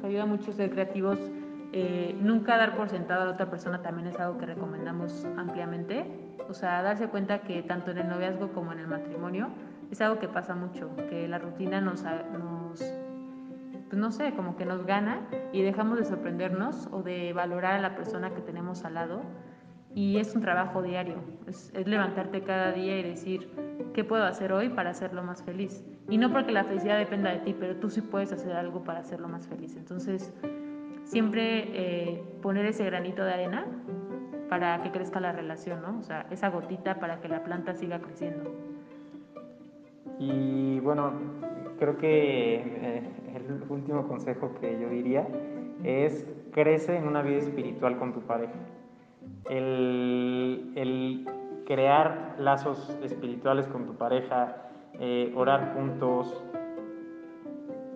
Te 0.01 0.07
ayuda 0.07 0.27
mucho 0.27 0.53
ser 0.53 0.71
creativos. 0.71 1.19
Eh, 1.73 2.17
nunca 2.21 2.57
dar 2.57 2.77
por 2.77 2.89
sentado 2.89 3.23
a 3.23 3.25
la 3.25 3.33
otra 3.33 3.51
persona 3.51 3.83
también 3.83 4.07
es 4.09 4.21
algo 4.21 4.39
que 4.39 4.47
recomendamos 4.47 5.27
ampliamente 5.37 6.07
o 6.49 6.55
sea, 6.55 6.83
darse 6.83 7.09
cuenta 7.09 7.41
que 7.41 7.63
tanto 7.63 7.91
en 7.91 7.99
el 7.99 8.09
noviazgo 8.09 8.53
como 8.53 8.73
en 8.73 8.81
el 8.81 8.87
matrimonio 8.87 9.49
es 9.91 10.01
algo 10.01 10.19
que 10.19 10.29
pasa 10.29 10.55
mucho, 10.55 10.91
que 11.09 11.29
la 11.29 11.39
rutina 11.39 11.81
nos, 11.81 12.03
nos 12.03 12.79
pues 12.79 14.01
no 14.01 14.11
sé, 14.11 14.33
como 14.35 14.57
que 14.57 14.65
nos 14.65 14.85
gana 14.87 15.21
y 15.53 15.63
dejamos 15.63 15.99
de 15.99 16.05
sorprendernos 16.05 16.89
o 16.91 17.03
de 17.03 17.33
valorar 17.33 17.75
a 17.75 17.81
la 17.81 17.95
persona 17.95 18.31
que 18.31 18.41
tenemos 18.41 18.85
al 18.85 18.95
lado. 18.95 19.23
Y 19.95 20.19
es 20.19 20.35
un 20.35 20.41
trabajo 20.41 20.83
diario, 20.83 21.17
es, 21.47 21.73
levantarte 21.87 22.43
cada 22.43 22.73
día 22.73 22.99
y 22.99 23.03
decir, 23.05 23.49
¿qué 23.95 24.03
puedo 24.03 24.25
hacer 24.25 24.53
hoy 24.53 24.69
para 24.69 24.91
hacerlo 24.91 25.23
más 25.23 25.43
feliz? 25.45 25.85
Y 26.09 26.19
no 26.19 26.33
porque 26.33 26.51
la 26.51 26.65
felicidad 26.65 26.99
dependa 26.99 27.31
de 27.31 27.39
ti, 27.39 27.55
pero 27.59 27.77
tú 27.77 27.89
sí 27.89 28.01
puedes 28.01 28.33
hacer 28.33 28.57
algo 28.57 28.83
para 28.83 29.01
hacerlo 29.01 29.29
más 29.29 29.47
feliz. 29.47 29.77
Entonces, 29.77 30.35
siempre 31.05 31.69
eh, 31.73 32.25
poner 32.43 32.67
ese 32.67 32.85
granito 32.85 33.25
de 33.25 33.35
arena 33.35 33.67
para 34.49 34.83
que 34.83 34.91
crezca 34.91 35.21
la 35.21 35.33
relación, 35.33 35.81
¿no? 35.83 35.99
O 36.01 36.03
sea, 36.03 36.27
esa 36.31 36.49
gotita 36.51 36.99
para 36.99 37.21
que 37.21 37.29
la 37.29 37.45
planta 37.45 37.75
siga 37.75 38.01
creciendo. 38.01 38.51
Y 40.19 40.81
bueno, 40.81 41.13
creo 41.79 41.97
que 41.99 42.57
eh, 42.57 43.03
el 43.35 43.63
último 43.69 44.09
consejo 44.09 44.55
que 44.61 44.79
yo 44.81 44.89
diría 44.89 45.27
es 45.83 46.27
crece 46.53 46.97
en 46.97 47.07
una 47.07 47.23
vida 47.23 47.39
espiritual 47.39 47.99
con 47.99 48.13
tu 48.13 48.21
pareja. 48.21 48.55
El, 49.49 50.73
el 50.77 51.27
crear 51.67 52.37
lazos 52.39 52.97
espirituales 53.03 53.67
con 53.69 53.87
tu 53.87 53.95
pareja, 53.95 54.57
eh, 54.95 55.33
orar 55.37 55.75
juntos, 55.75 56.45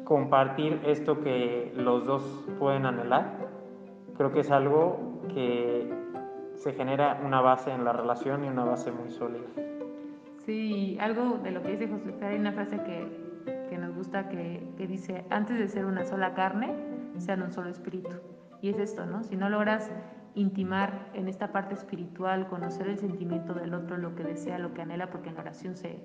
compartir 0.04 0.80
esto 0.84 1.20
que 1.20 1.72
los 1.76 2.06
dos 2.06 2.22
pueden 2.58 2.86
anhelar, 2.86 3.34
creo 4.16 4.32
que 4.32 4.40
es 4.40 4.50
algo 4.50 5.22
que 5.34 5.92
se 6.54 6.72
genera 6.72 7.20
una 7.24 7.40
base 7.40 7.70
en 7.70 7.84
la 7.84 7.92
relación 7.92 8.44
y 8.44 8.48
una 8.48 8.64
base 8.64 8.90
muy 8.90 9.10
sólida. 9.10 9.46
Sí, 10.44 10.96
algo 11.00 11.38
de 11.38 11.50
lo 11.50 11.62
que 11.62 11.76
dice 11.76 11.88
José 11.88 12.24
hay 12.24 12.38
una 12.38 12.52
frase 12.52 12.82
que, 12.82 13.06
que 13.68 13.78
nos 13.78 13.94
gusta 13.94 14.28
que, 14.28 14.66
que, 14.76 14.86
dice, 14.86 15.24
antes 15.30 15.58
de 15.58 15.68
ser 15.68 15.84
una 15.84 16.04
sola 16.04 16.34
carne, 16.34 16.74
sean 17.18 17.42
un 17.42 17.52
solo 17.52 17.68
espíritu. 17.68 18.10
Y 18.62 18.70
es 18.70 18.78
esto, 18.78 19.06
¿no? 19.06 19.22
Si 19.22 19.36
no 19.36 19.50
logras 19.50 19.92
intimar 20.38 21.10
en 21.14 21.28
esta 21.28 21.52
parte 21.52 21.74
espiritual, 21.74 22.48
conocer 22.48 22.88
el 22.88 22.98
sentimiento 22.98 23.54
del 23.54 23.74
otro, 23.74 23.96
lo 23.96 24.14
que 24.14 24.22
desea, 24.22 24.58
lo 24.58 24.72
que 24.72 24.82
anhela, 24.82 25.10
porque 25.10 25.30
en 25.30 25.38
oración 25.38 25.76
se, 25.76 25.98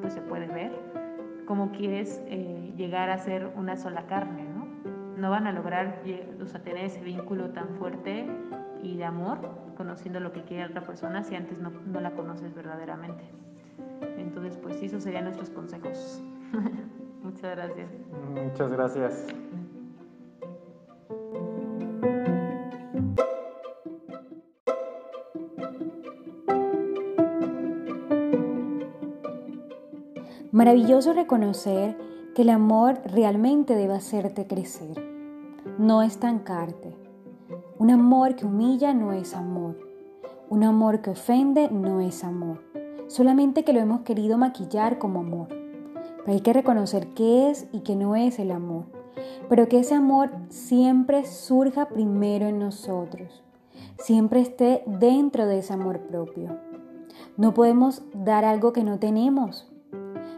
pues 0.00 0.12
se 0.12 0.22
puede 0.22 0.46
ver, 0.46 0.72
cómo 1.46 1.72
quieres 1.72 2.22
eh, 2.26 2.72
llegar 2.76 3.10
a 3.10 3.18
ser 3.18 3.52
una 3.54 3.76
sola 3.76 4.06
carne, 4.06 4.44
¿no? 4.44 4.66
No 5.18 5.30
van 5.30 5.46
a 5.46 5.52
lograr 5.52 6.02
o 6.40 6.46
sea, 6.46 6.62
tener 6.62 6.86
ese 6.86 7.00
vínculo 7.02 7.50
tan 7.50 7.68
fuerte 7.76 8.26
y 8.82 8.96
de 8.96 9.04
amor, 9.04 9.38
conociendo 9.76 10.20
lo 10.20 10.32
que 10.32 10.42
quiere 10.42 10.64
otra 10.64 10.80
persona 10.80 11.22
si 11.22 11.34
antes 11.34 11.60
no, 11.60 11.70
no 11.70 12.00
la 12.00 12.12
conoces 12.12 12.54
verdaderamente. 12.54 13.24
Entonces, 14.18 14.56
pues 14.56 14.82
esos 14.82 15.02
serían 15.02 15.24
nuestros 15.24 15.50
consejos. 15.50 16.22
Muchas 17.22 17.56
gracias. 17.56 17.90
Muchas 18.34 18.70
gracias. 18.70 19.34
Maravilloso 30.64 31.12
reconocer 31.12 31.96
que 32.34 32.42
el 32.42 32.48
amor 32.48 32.98
realmente 33.04 33.76
debe 33.76 33.94
hacerte 33.94 34.46
crecer, 34.46 34.96
no 35.78 36.02
estancarte 36.02 37.04
un 37.76 37.90
amor 37.90 38.36
que 38.36 38.46
humilla 38.46 38.94
no 38.94 39.12
es 39.12 39.34
amor. 39.34 39.76
Un 40.48 40.62
amor 40.62 41.02
que 41.02 41.10
ofende 41.10 41.68
no 41.70 42.00
es 42.00 42.22
amor. 42.22 42.62
Solamente 43.08 43.64
que 43.64 43.72
lo 43.72 43.80
hemos 43.80 44.02
querido 44.02 44.38
maquillar 44.38 44.98
como 44.98 45.20
amor. 45.20 45.48
Pero 45.48 46.32
hay 46.32 46.40
que 46.40 46.52
reconocer 46.52 47.08
qué 47.08 47.50
es 47.50 47.66
y 47.72 47.80
qué 47.80 47.96
no 47.96 48.14
es 48.14 48.38
el 48.38 48.52
amor. 48.52 48.84
Pero 49.48 49.68
que 49.68 49.80
ese 49.80 49.94
amor 49.94 50.30
siempre 50.48 51.26
surja 51.26 51.88
primero 51.88 52.46
en 52.46 52.60
nosotros. 52.60 53.42
Siempre 53.98 54.40
esté 54.40 54.84
dentro 54.86 55.46
de 55.46 55.58
ese 55.58 55.72
amor 55.72 55.98
propio. 55.98 56.56
No 57.36 57.54
podemos 57.54 58.02
dar 58.14 58.44
algo 58.44 58.72
que 58.72 58.84
no 58.84 59.00
tenemos. 59.00 59.73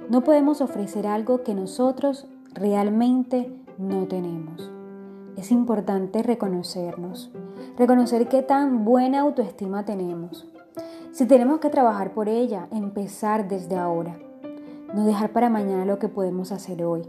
No 0.08 0.22
podemos 0.22 0.60
ofrecer 0.60 1.06
algo 1.06 1.42
que 1.42 1.54
nosotros 1.54 2.26
realmente 2.54 3.52
no 3.78 4.06
tenemos 4.06 4.70
es 5.36 5.52
importante 5.52 6.22
reconocernos, 6.22 7.30
reconocer 7.76 8.28
qué 8.28 8.42
tan 8.42 8.84
buena 8.84 9.20
autoestima 9.20 9.84
tenemos. 9.84 10.46
Si 11.12 11.26
tenemos 11.26 11.60
que 11.60 11.70
trabajar 11.70 12.12
por 12.12 12.28
ella, 12.28 12.68
empezar 12.72 13.46
desde 13.46 13.76
ahora, 13.76 14.18
no 14.94 15.04
dejar 15.04 15.32
para 15.32 15.50
mañana 15.50 15.84
lo 15.84 15.98
que 15.98 16.08
podemos 16.08 16.52
hacer 16.52 16.84
hoy, 16.84 17.02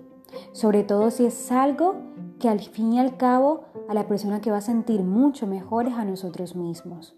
sobre 0.52 0.84
todo 0.84 1.10
si 1.10 1.26
es 1.26 1.52
algo 1.52 1.96
que 2.40 2.50
al 2.50 2.60
fin 2.60 2.94
y 2.94 3.00
al 3.00 3.18
cabo 3.18 3.62
a 3.88 3.94
la 3.94 4.08
persona 4.08 4.42
que 4.42 4.52
va 4.52 4.58
a 4.58 4.62
sentir 4.62 5.04
mucho 5.04 5.48
mejor 5.48 5.88
es 5.88 5.94
a 5.94 6.06
nosotros 6.06 6.56
mismos. 6.56 7.16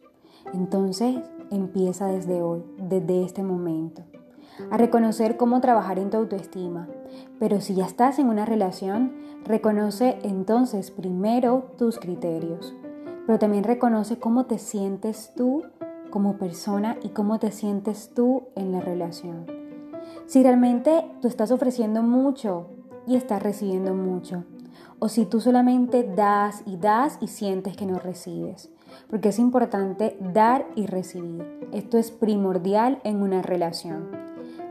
Entonces 0.54 1.18
empieza 1.52 2.08
desde 2.08 2.42
hoy, 2.42 2.64
desde 2.78 3.24
este 3.24 3.44
momento, 3.44 4.04
a 4.72 4.78
reconocer 4.78 5.38
cómo 5.38 5.62
trabajar 5.62 6.00
en 6.00 6.10
tu 6.10 6.18
autoestima, 6.18 6.88
pero 7.40 7.62
si 7.62 7.76
ya 7.76 7.86
estás 7.86 8.20
en 8.20 8.30
una 8.30 8.46
relación, 8.46 9.14
reconoce 9.46 10.20
entonces 10.24 10.92
primero 10.92 11.72
tus 11.78 12.00
criterios, 12.00 12.76
pero 13.26 13.40
también 13.40 13.64
reconoce 13.64 14.20
cómo 14.20 14.46
te 14.46 14.58
sientes 14.58 15.34
tú 15.36 15.64
como 16.10 16.38
persona 16.38 16.98
y 17.04 17.10
cómo 17.10 17.40
te 17.40 17.52
sientes 17.52 18.12
tú 18.14 18.48
en 18.56 18.72
la 18.72 18.82
relación. 18.82 19.46
Si 20.26 20.44
realmente 20.44 21.06
tú 21.22 21.28
estás 21.28 21.52
ofreciendo 21.52 22.04
mucho 22.04 22.68
y 23.08 23.16
estás 23.16 23.42
recibiendo 23.42 23.94
mucho, 23.94 24.44
o 25.00 25.08
si 25.08 25.26
tú 25.26 25.40
solamente 25.40 26.04
das 26.04 26.62
y 26.66 26.78
das 26.78 27.18
y 27.22 27.28
sientes 27.28 27.76
que 27.76 27.86
no 27.86 28.00
recibes, 28.00 28.70
porque 29.10 29.30
es 29.30 29.40
importante 29.40 30.18
dar 30.20 30.68
y 30.76 30.86
recibir. 30.86 31.70
Esto 31.72 31.98
es 31.98 32.12
primordial 32.12 33.00
en 33.04 33.22
una 33.22 33.42
relación. 33.42 34.10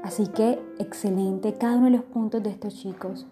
Así 0.02 0.26
que 0.28 0.58
excelente 0.78 1.54
cada 1.54 1.76
uno 1.76 1.86
de 1.86 1.92
los 1.92 2.02
puntos 2.02 2.42
de 2.42 2.50
estos 2.50 2.74
chicos, 2.74 3.26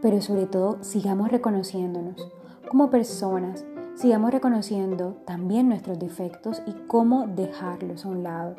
pero 0.00 0.20
sobre 0.20 0.46
todo 0.46 0.82
sigamos 0.82 1.30
reconociéndonos 1.30 2.28
como 2.68 2.90
personas, 2.90 3.64
sigamos 3.94 4.30
reconociendo 4.30 5.16
también 5.26 5.68
nuestros 5.68 5.98
defectos 5.98 6.62
y 6.66 6.72
cómo 6.86 7.26
dejarlos 7.26 8.04
a 8.04 8.08
un 8.08 8.22
lado. 8.22 8.56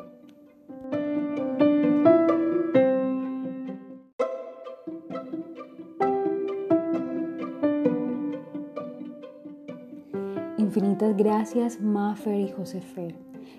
Infinitas 10.58 11.16
gracias 11.16 11.80
Maffer 11.80 12.38
y 12.38 12.52
Josefer. 12.52 13.16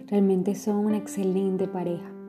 Realmente 0.07 0.55
son 0.55 0.77
una 0.77 0.97
excelente 0.97 1.67
pareja. 1.67 2.20